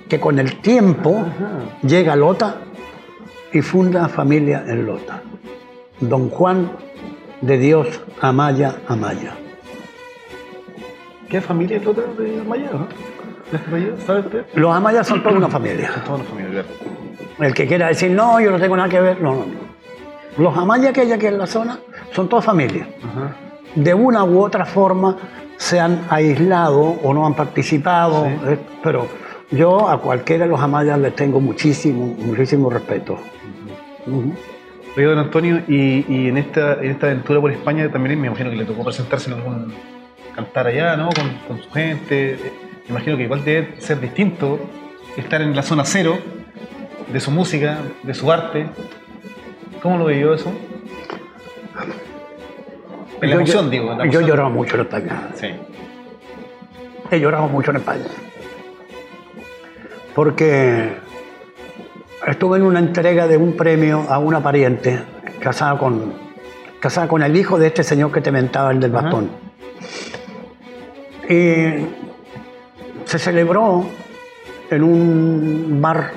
que 0.07 0.19
con 0.19 0.37
el 0.39 0.61
tiempo 0.61 1.25
llega 1.81 2.13
a 2.13 2.15
Lota 2.15 2.57
y 3.53 3.61
funda 3.61 4.07
familia 4.09 4.63
en 4.67 4.85
Lota. 4.85 5.21
Don 5.99 6.29
Juan 6.29 6.71
de 7.41 7.57
Dios 7.57 8.01
Amaya 8.21 8.75
Amaya. 8.87 9.35
¿Qué 11.29 11.39
familia 11.41 11.77
es 11.77 11.85
la 11.85 11.91
otra 11.91 12.03
de 12.17 12.41
Amaya? 12.41 12.69
¿no? 12.71 12.87
¿De 13.51 13.89
este. 14.19 14.59
Los 14.59 14.75
Amayas 14.75 15.07
son 15.07 15.21
toda 15.21 15.35
una 15.37 15.47
familia. 15.49 15.91
Toda 16.05 16.15
una 16.17 16.23
familia, 16.25 16.51
claro. 16.51 16.67
El 17.39 17.53
que 17.53 17.67
quiera 17.67 17.87
decir, 17.87 18.11
no, 18.11 18.39
yo 18.39 18.51
no 18.51 18.59
tengo 18.59 18.75
nada 18.75 18.89
que 18.89 18.99
ver, 18.99 19.21
no, 19.21 19.33
no, 19.33 19.45
no. 19.45 20.43
Los 20.43 20.57
Amayas 20.57 20.91
que 20.93 21.01
hay 21.01 21.11
aquí 21.11 21.27
en 21.27 21.37
la 21.37 21.45
zona 21.47 21.79
son 22.11 22.27
todas 22.27 22.45
familias. 22.45 22.87
Ajá. 23.03 23.35
De 23.75 23.93
una 23.93 24.23
u 24.23 24.39
otra 24.43 24.65
forma 24.65 25.17
se 25.57 25.79
han 25.79 26.05
aislado 26.09 26.79
o 27.03 27.13
no 27.13 27.25
han 27.25 27.35
participado, 27.35 28.25
Sí. 28.25 28.31
eh, 28.47 28.57
pero 28.83 29.07
yo 29.51 29.87
a 29.87 29.99
cualquiera 29.99 30.45
de 30.45 30.49
los 30.51 30.59
Amayas 30.59 30.97
les 30.99 31.15
tengo 31.15 31.39
muchísimo, 31.39 32.15
muchísimo 32.17 32.69
respeto. 32.69 33.17
Ujú. 34.07 34.33
Oiga, 34.95 35.09
don 35.09 35.19
Antonio, 35.19 35.61
y, 35.67 36.05
y 36.07 36.27
en, 36.29 36.37
esta, 36.37 36.75
en 36.75 36.91
esta 36.91 37.07
aventura 37.07 37.41
por 37.41 37.51
España 37.51 37.89
también 37.91 38.19
me 38.21 38.27
imagino 38.27 38.49
que 38.51 38.55
le 38.57 38.65
tocó 38.65 38.83
presentarse 38.83 39.31
en 39.31 39.37
algún 39.37 39.73
cantar 40.35 40.67
allá, 40.67 40.95
¿no? 40.97 41.09
Con, 41.09 41.29
con 41.47 41.63
su 41.63 41.71
gente. 41.71 42.37
Me 42.85 42.91
imagino 42.91 43.17
que 43.17 43.23
igual 43.23 43.43
debe 43.43 43.79
ser 43.81 43.99
distinto 43.99 44.59
estar 45.17 45.41
en 45.41 45.55
la 45.55 45.63
zona 45.63 45.83
cero 45.85 46.17
de 47.11 47.19
su 47.19 47.31
música, 47.31 47.79
de 48.03 48.13
su 48.13 48.31
arte, 48.31 48.67
¿Cómo 49.81 49.97
lo 49.97 50.05
vivió 50.05 50.33
eso? 50.33 50.49
En 53.21 53.29
la 53.29 53.35
Yo- 53.35 53.41
emoción, 53.41 53.65
yo, 53.65 53.69
digo. 53.71 53.91
en 53.91 53.97
la 53.97 54.05
Yo 54.07 54.21
llorado 54.21 54.49
mucho 54.49 54.75
en 54.75 54.81
España. 54.81 55.27
Sí. 55.35 55.47
He 57.11 57.19
llorado 57.19 57.47
mucho 57.49 57.71
en 57.71 57.77
España. 57.77 58.05
Porque 60.15 60.89
estuve 62.27 62.57
en 62.57 62.63
una 62.63 62.79
entrega 62.79 63.27
de 63.27 63.37
un 63.37 63.53
premio 63.53 64.05
a 64.09 64.19
una 64.19 64.41
pariente 64.41 64.99
casada 65.39 65.77
con, 65.77 66.13
casada 66.79 67.07
con 67.07 67.21
el 67.23 67.35
hijo 67.35 67.57
de 67.57 67.67
este 67.67 67.83
señor 67.83 68.11
que 68.11 68.21
te 68.21 68.31
mentaba, 68.31 68.71
el 68.71 68.79
del 68.79 68.91
bastón. 68.91 69.29
Y 71.29 71.85
se 73.05 73.19
celebró 73.19 73.85
en 74.69 74.83
un 74.83 75.79
bar, 75.81 76.11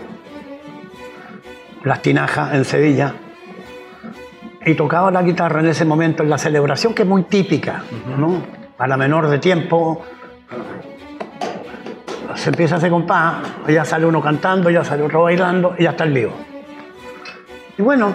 Las 1.85 2.03
Tinajas, 2.03 2.55
en 2.55 2.65
Sevilla, 2.65 3.15
y 4.65 4.75
tocaba 4.75 5.11
la 5.11 5.23
guitarra 5.23 5.61
en 5.61 5.67
ese 5.67 5.85
momento 5.85 6.23
en 6.23 6.31
la 6.31 6.39
celebración, 6.39 6.95
que 6.95 7.03
es 7.03 7.09
muy 7.09 7.25
típica, 7.25 7.85
¿no? 8.19 8.43
A 8.79 8.87
la 8.87 8.97
menor 8.97 9.29
de 9.29 9.39
tiempo, 9.39 10.03
se 12.47 12.51
empieza 12.51 12.77
a 12.77 12.79
hacer 12.79 12.91
compás, 12.91 13.39
y 13.67 13.73
ya 13.73 13.85
sale 13.85 14.07
uno 14.07 14.23
cantando, 14.23 14.71
ya 14.71 14.85
sale 14.85 15.03
otro 15.03 15.25
bailando, 15.25 15.75
y 15.77 15.83
ya 15.83 15.91
está 15.91 16.05
el 16.05 16.15
lío. 16.15 16.31
Y 17.77 17.83
bueno, 17.83 18.15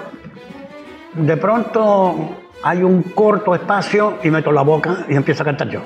de 1.15 1.35
pronto 1.35 2.37
hay 2.63 2.81
un 2.81 3.03
corto 3.03 3.53
espacio 3.53 4.19
y 4.23 4.31
meto 4.31 4.53
la 4.53 4.61
boca 4.61 5.05
y 5.09 5.15
empiezo 5.15 5.43
a 5.43 5.47
cantar 5.47 5.67
yo. 5.67 5.81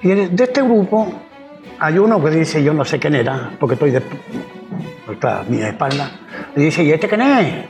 Y 0.00 0.08
de 0.08 0.42
este 0.42 0.62
grupo 0.62 1.12
hay 1.78 1.98
uno 1.98 2.20
que 2.20 2.30
dice, 2.30 2.60
yo 2.60 2.74
no 2.74 2.84
sé 2.84 2.98
quién 2.98 3.14
era, 3.14 3.52
porque 3.60 3.74
estoy 3.74 3.92
de 3.92 4.02
mi 5.48 5.62
espalda, 5.62 6.10
y 6.56 6.62
dice, 6.62 6.82
¿y 6.82 6.90
este 6.90 7.08
quién 7.08 7.22
es? 7.22 7.66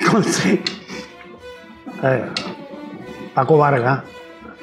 Entonces, 0.00 0.58
eh, 2.02 2.24
Paco 3.32 3.56
Vargas 3.56 4.02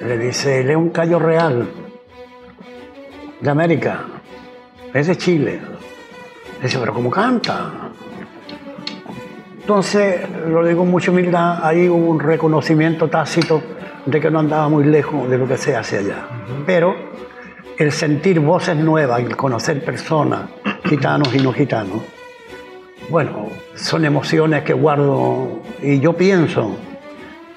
le 0.01 0.17
dice, 0.17 0.59
él 0.59 0.71
es 0.71 0.75
un 0.75 0.89
callo 0.89 1.17
real 1.17 1.65
de 3.41 3.49
América, 3.49 4.05
es 4.93 5.07
de 5.07 5.17
Chile. 5.17 5.59
Dice, 6.61 6.77
pero 6.79 6.93
¿cómo 6.93 7.09
canta? 7.09 7.71
Entonces, 9.59 10.21
lo 10.47 10.65
digo 10.65 10.79
con 10.81 10.91
mucha 10.91 11.11
humildad, 11.11 11.59
ahí 11.63 11.89
hubo 11.89 12.09
un 12.09 12.19
reconocimiento 12.19 13.09
tácito 13.09 13.61
de 14.05 14.19
que 14.19 14.29
no 14.29 14.39
andaba 14.39 14.69
muy 14.69 14.83
lejos 14.83 15.29
de 15.29 15.37
lo 15.37 15.47
que 15.47 15.57
se 15.57 15.75
hace 15.75 15.99
allá. 15.99 16.25
Pero 16.65 16.95
el 17.77 17.91
sentir 17.91 18.39
voces 18.39 18.75
nuevas, 18.75 19.21
el 19.21 19.35
conocer 19.35 19.83
personas, 19.83 20.41
gitanos 20.85 21.33
y 21.33 21.39
no 21.39 21.53
gitanos, 21.53 22.01
bueno, 23.09 23.49
son 23.75 24.05
emociones 24.05 24.63
que 24.63 24.73
guardo 24.73 25.61
y 25.81 25.99
yo 25.99 26.13
pienso 26.13 26.77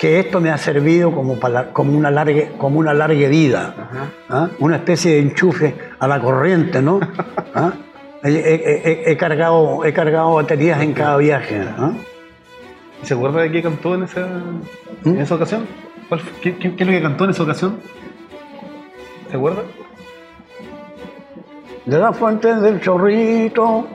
que 0.05 0.21
esto 0.21 0.39
me 0.39 0.51
ha 0.51 0.59
servido 0.59 1.11
como, 1.13 1.37
para, 1.41 1.73
como, 1.73 1.97
una, 1.97 2.11
larga, 2.11 2.49
como 2.59 2.79
una 2.79 2.93
larga 2.93 3.27
vida, 3.27 3.75
¿ah? 4.29 4.49
una 4.59 4.77
especie 4.77 5.13
de 5.15 5.21
enchufe 5.21 5.75
a 5.99 6.07
la 6.07 6.21
corriente, 6.21 6.83
¿no? 6.83 7.01
¿Ah? 7.55 7.73
He, 8.23 8.29
he- 8.29 8.83
he- 8.85 9.11
he 9.13 9.17
cargado, 9.17 9.83
he 9.83 9.95
cargado 9.95 10.35
baterías 10.35 10.83
en 10.83 10.93
cada 10.93 11.17
viaje. 11.17 11.59
¿ah? 11.79 11.93
¿Y 13.03 13.07
se 13.07 13.15
acuerda 13.15 13.41
de 13.41 13.51
qué 13.51 13.63
cantó 13.63 13.95
en 13.95 14.03
esa, 14.03 14.27
¿Mm? 15.05 15.09
en 15.09 15.21
esa 15.23 15.35
ocasión? 15.37 15.67
¿Cuál 16.11 16.21
fue- 16.21 16.33
qué, 16.43 16.57
qué- 16.59 16.77
qué 16.77 16.83
es 16.83 16.87
lo 16.87 16.93
que 16.97 17.03
cantó 17.03 17.25
en 17.25 17.31
esa 17.31 17.43
ocasión? 17.45 17.79
¿Se 19.31 19.37
acuerda? 19.39 19.63
De 21.87 21.99
la 21.99 22.13
fuente 22.13 22.55
del 22.57 22.79
chorrito, 22.83 23.87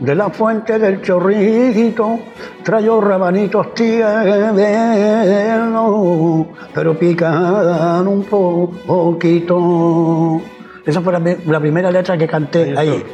de 0.00 0.14
la 0.14 0.30
fuente 0.30 0.78
del 0.78 1.00
chorrito, 1.02 2.18
trayó 2.62 3.00
rabanitos 3.00 3.74
tiernos, 5.20 6.46
pero 6.74 6.98
pican 6.98 8.08
un 8.08 8.24
po- 8.24 8.70
poquito. 8.86 10.40
Esa 10.86 11.00
fue 11.02 11.12
la, 11.12 11.60
primera 11.60 11.90
letra 11.90 12.16
que 12.16 12.26
canté 12.26 12.74
Ahí 12.76 12.88
ahí. 12.88 13.04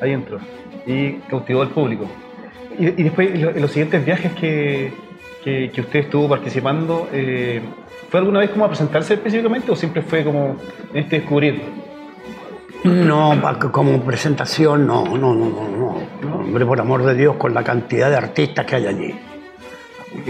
Ahí 0.00 0.12
entró. 0.12 0.38
Y 0.86 1.14
cautivó 1.28 1.62
al 1.62 1.68
público. 1.70 2.06
Y, 2.78 2.86
y 2.88 3.02
después, 3.02 3.30
en 3.34 3.42
lo- 3.42 3.50
en 3.50 3.60
los 3.62 3.70
siguientes 3.70 4.04
viajes 4.04 4.32
que, 4.32 4.92
que, 5.44 5.70
que 5.72 5.80
usted 5.80 6.00
estuvo 6.00 6.28
participando, 6.28 7.08
eh, 7.12 7.60
¿fue 8.08 8.20
alguna 8.20 8.38
vez 8.40 8.50
como 8.50 8.64
a 8.64 8.68
presentarse 8.68 9.14
específicamente 9.14 9.70
o 9.70 9.76
siempre 9.76 10.02
fue 10.02 10.22
como 10.24 10.56
en 10.92 10.98
este 11.02 11.18
descubrir? 11.20 11.60
No, 12.84 13.40
como 13.70 14.00
presentación, 14.02 14.86
no, 14.86 15.04
no, 15.04 15.34
no, 15.34 15.48
no, 15.48 15.68
no. 15.68 16.38
Hombre, 16.40 16.66
por 16.66 16.80
amor 16.80 17.04
de 17.04 17.14
Dios, 17.14 17.36
con 17.36 17.54
la 17.54 17.62
cantidad 17.62 18.10
de 18.10 18.16
artistas 18.16 18.66
que 18.66 18.76
hay 18.76 18.86
allí. 18.86 19.20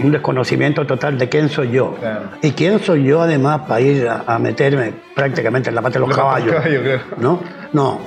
Un 0.01 0.11
desconocimiento 0.11 0.85
total 0.85 1.17
de 1.17 1.27
quién 1.27 1.49
soy 1.49 1.71
yo. 1.71 1.95
Claro. 1.99 2.29
Y 2.41 2.51
quién 2.51 2.79
soy 2.79 3.03
yo, 3.03 3.21
además, 3.21 3.61
para 3.67 3.81
ir 3.81 4.07
a, 4.07 4.23
a 4.27 4.39
meterme 4.39 4.93
prácticamente 5.15 5.69
en 5.69 5.75
la 5.75 5.81
pata 5.81 5.99
de 5.99 6.05
los 6.07 6.15
caballos. 6.15 6.53
Caballo, 6.53 6.81
claro. 6.81 7.01
¿No? 7.17 7.39
No. 7.73 7.99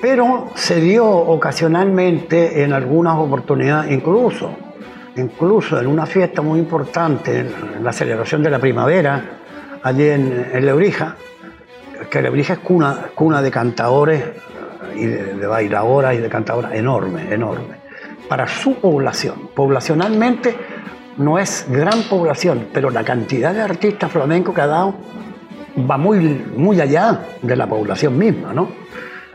Pero 0.00 0.50
se 0.56 0.80
dio 0.80 1.06
ocasionalmente 1.06 2.64
en 2.64 2.72
algunas 2.72 3.16
oportunidades, 3.16 3.92
incluso, 3.92 4.50
incluso 5.16 5.80
en 5.80 5.86
una 5.86 6.06
fiesta 6.06 6.42
muy 6.42 6.58
importante, 6.58 7.38
en 7.38 7.84
la 7.84 7.92
celebración 7.92 8.42
de 8.42 8.50
la 8.50 8.58
primavera, 8.58 9.38
allí 9.82 10.08
en, 10.08 10.50
en 10.52 10.66
Lebrija, 10.66 11.16
que 12.10 12.22
Lebrija 12.22 12.54
es 12.54 12.58
cuna, 12.60 13.06
cuna 13.14 13.42
de 13.42 13.50
cantadores 13.50 14.24
y 14.96 15.06
de, 15.06 15.34
de 15.34 15.46
bailadoras 15.46 16.14
y 16.14 16.18
de 16.18 16.28
cantadoras 16.28 16.74
enorme, 16.74 17.32
enorme. 17.32 17.82
Para 18.28 18.46
su 18.46 18.74
población, 18.76 19.50
poblacionalmente 19.54 20.54
no 21.18 21.38
es 21.38 21.66
gran 21.68 22.02
población, 22.04 22.68
pero 22.72 22.90
la 22.90 23.04
cantidad 23.04 23.52
de 23.54 23.60
artistas 23.60 24.10
flamencos 24.10 24.54
que 24.54 24.60
ha 24.60 24.66
dado 24.66 24.94
va 25.90 25.96
muy, 25.96 26.18
muy 26.56 26.80
allá 26.80 27.20
de 27.40 27.56
la 27.56 27.66
población 27.66 28.16
misma, 28.18 28.52
¿no? 28.52 28.68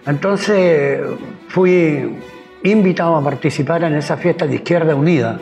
Entonces 0.06 1.02
fui 1.50 2.18
invitado 2.64 3.16
a 3.16 3.24
participar 3.24 3.84
en 3.84 3.96
esa 3.96 4.18
fiesta 4.18 4.48
de 4.48 4.56
Izquierda 4.56 4.96
Unida 4.96 5.40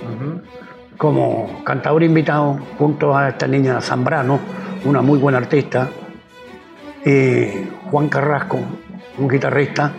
como 0.97 1.63
cantador 1.63 2.03
invitado 2.03 2.59
junto 2.77 3.15
a 3.15 3.29
esta 3.29 3.47
niña 3.47 3.81
Zambrano, 3.81 4.39
una 4.85 5.01
muy 5.01 5.19
buena 5.19 5.37
artista, 5.37 5.89
y 7.05 7.69
Juan 7.91 8.09
Carrasco, 8.09 8.59
un 9.17 9.27
guitarrista 9.29 9.91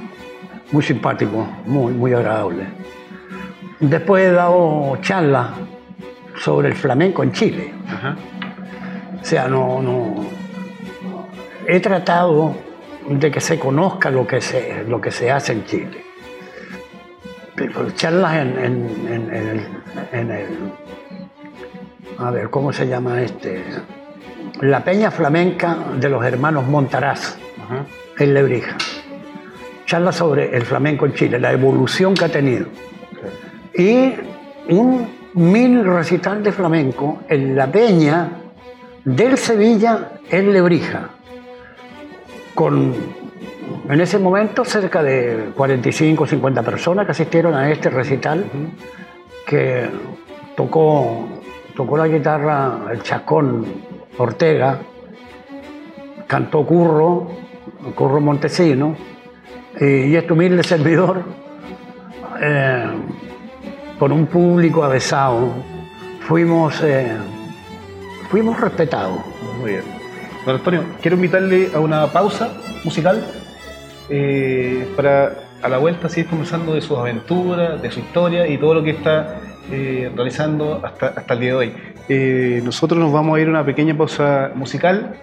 muy 0.72 0.82
simpático, 0.82 1.46
muy, 1.66 1.92
muy 1.92 2.12
agradable. 2.12 2.64
Después 3.80 4.24
he 4.26 4.32
dado 4.32 4.96
charlas 5.00 5.48
sobre 6.40 6.68
el 6.68 6.74
flamenco 6.74 7.22
en 7.22 7.32
Chile. 7.32 7.72
Ajá. 7.88 8.16
O 9.20 9.24
sea, 9.24 9.48
no, 9.48 9.80
no. 9.80 10.14
He 11.66 11.80
tratado 11.80 12.54
de 13.08 13.30
que 13.30 13.40
se 13.40 13.58
conozca 13.58 14.10
lo 14.10 14.26
que 14.26 14.40
se, 14.40 14.84
lo 14.88 15.00
que 15.00 15.10
se 15.10 15.30
hace 15.30 15.52
en 15.52 15.64
Chile. 15.64 16.02
Pero 17.54 17.90
charlas 17.92 18.36
en, 18.36 18.58
en- 18.58 19.06
en- 19.12 19.34
en 19.34 19.48
el, 19.48 19.66
en 20.12 20.30
el- 20.30 20.72
A 22.18 22.30
ver, 22.30 22.50
¿cómo 22.50 22.72
se 22.72 22.86
llama 22.86 23.20
este? 23.22 23.62
La 24.60 24.82
Peña 24.82 25.10
Flamenca 25.10 25.76
de 25.98 26.08
los 26.08 26.24
hermanos 26.24 26.66
Montaraz, 26.66 27.36
Ajá. 27.62 27.84
en 28.18 28.34
Lebrija. 28.34 28.76
Charlas 29.84 30.16
sobre 30.16 30.56
el 30.56 30.62
flamenco 30.62 31.06
en 31.06 31.14
Chile, 31.14 31.38
la 31.38 31.52
evolución 31.52 32.14
que 32.14 32.24
ha 32.24 32.28
tenido 32.28 32.66
y 33.76 34.14
un 34.68 35.08
mini 35.34 35.82
recital 35.82 36.42
de 36.42 36.52
flamenco 36.52 37.20
en 37.28 37.54
la 37.54 37.66
peña 37.66 38.30
del 39.04 39.36
Sevilla 39.36 40.12
en 40.30 40.52
Lebrija, 40.52 41.10
con 42.54 42.94
en 43.88 44.00
ese 44.00 44.18
momento 44.18 44.64
cerca 44.64 45.02
de 45.02 45.50
45 45.54 46.24
o 46.24 46.26
50 46.26 46.62
personas 46.62 47.04
que 47.04 47.12
asistieron 47.12 47.54
a 47.54 47.70
este 47.70 47.90
recital 47.90 48.44
que 49.46 49.88
tocó, 50.56 51.28
tocó 51.76 51.96
la 51.96 52.08
guitarra 52.08 52.78
el 52.90 53.02
chascón 53.02 53.64
Ortega, 54.18 54.80
cantó 56.26 56.64
Curro, 56.66 57.28
Curro 57.94 58.20
Montesino, 58.20 58.96
y, 59.80 59.84
y 59.84 60.16
este 60.16 60.32
humilde 60.32 60.62
servidor 60.62 61.22
eh, 62.40 62.86
con 63.98 64.12
un 64.12 64.26
público 64.26 64.84
avesado, 64.84 65.52
fuimos, 66.20 66.82
eh, 66.82 67.16
fuimos 68.30 68.60
respetados. 68.60 69.18
Muy 69.60 69.72
bien. 69.72 69.82
Don 70.44 70.56
Antonio, 70.56 70.84
quiero 71.00 71.16
invitarle 71.16 71.70
a 71.74 71.80
una 71.80 72.06
pausa 72.06 72.52
musical 72.84 73.24
eh, 74.08 74.92
para 74.94 75.46
a 75.62 75.68
la 75.68 75.78
vuelta 75.78 76.08
seguir 76.08 76.28
conversando 76.28 76.74
de 76.74 76.80
sus 76.80 76.96
aventuras, 76.98 77.80
de 77.80 77.90
su 77.90 78.00
historia 78.00 78.46
y 78.46 78.58
todo 78.58 78.74
lo 78.74 78.82
que 78.84 78.90
está 78.90 79.40
eh, 79.70 80.12
realizando 80.14 80.80
hasta, 80.84 81.08
hasta 81.08 81.34
el 81.34 81.40
día 81.40 81.50
de 81.50 81.56
hoy. 81.56 81.74
Eh, 82.08 82.60
nosotros 82.64 83.00
nos 83.00 83.12
vamos 83.12 83.36
a 83.36 83.40
ir 83.40 83.48
a 83.48 83.50
una 83.50 83.64
pequeña 83.64 83.96
pausa 83.96 84.52
musical. 84.54 85.16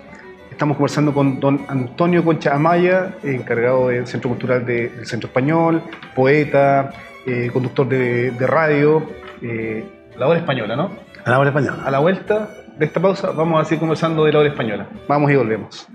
Estamos 0.52 0.78
conversando 0.78 1.14
con 1.14 1.40
don 1.40 1.66
Antonio 1.68 2.24
Concha 2.24 2.54
Amaya, 2.54 3.16
encargado 3.24 3.88
del 3.88 4.06
Centro 4.06 4.30
Cultural 4.30 4.66
del 4.66 5.06
Centro 5.06 5.28
Español, 5.28 5.82
poeta, 6.14 6.92
eh, 7.26 7.50
conductor 7.52 7.88
de, 7.88 8.48
radio, 8.48 9.04
eh, 9.42 9.86
la 10.18 10.28
hora 10.28 10.40
española, 10.40 10.76
¿no? 10.76 10.92
A 11.26 11.30
la 11.30 11.40
hora 11.40 11.50
española. 11.50 11.84
A 11.86 11.92
la 11.92 12.00
vuelta 12.00 12.50
de 12.78 12.86
esta 12.86 13.02
pausa 13.02 13.32
vamos 13.32 13.62
a 13.62 13.66
seguir 13.66 13.80
conversando 13.80 14.26
de 14.26 14.34
la 14.34 14.40
hora 14.40 14.50
española. 14.50 14.88
Vamos 15.08 15.32
y 15.32 15.36
volvemos. 15.36 15.88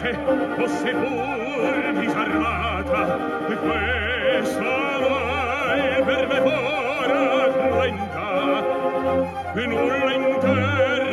rete 0.00 0.18
fosse 0.56 0.90
pur 0.90 1.92
disarmata 2.00 3.18
e 3.48 3.56
questo 3.56 4.62
mai 4.62 6.02
per 6.04 6.26
me 6.26 6.40
fora 6.40 7.22
renta 7.80 8.30
e 9.54 9.66
nulla 9.66 10.12
intera 10.12 11.03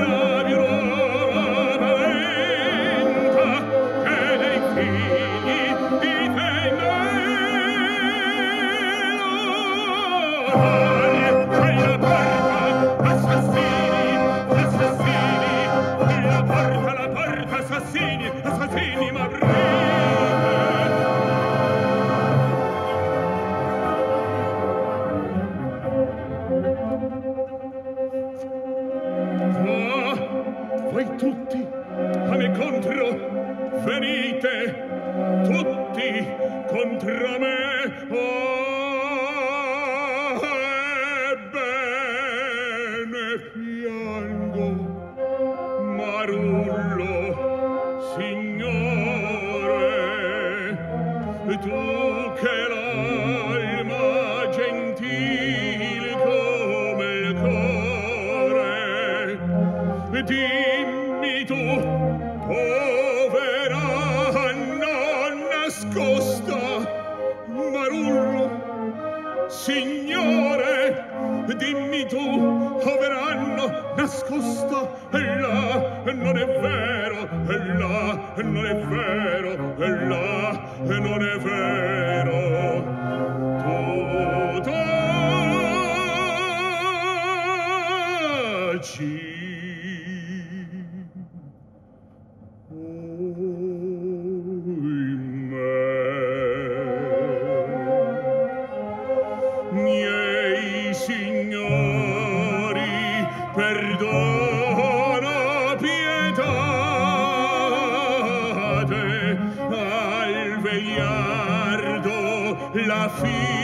feel. 113.20 113.61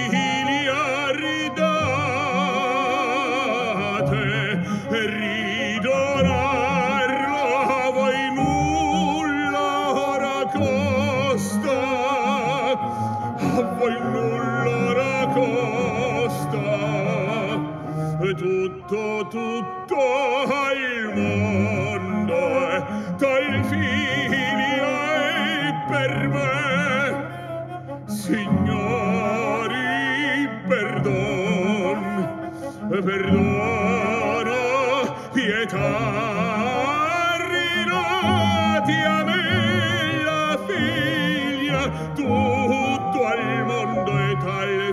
figlia 40.66 41.90
tutto 42.16 43.26
al 43.26 43.66
mondo 43.66 44.18
è 44.18 44.38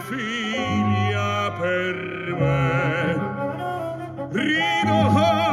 figlia 0.01 1.53
per 1.59 1.95
me. 2.39 3.33
Rido 4.31 5.44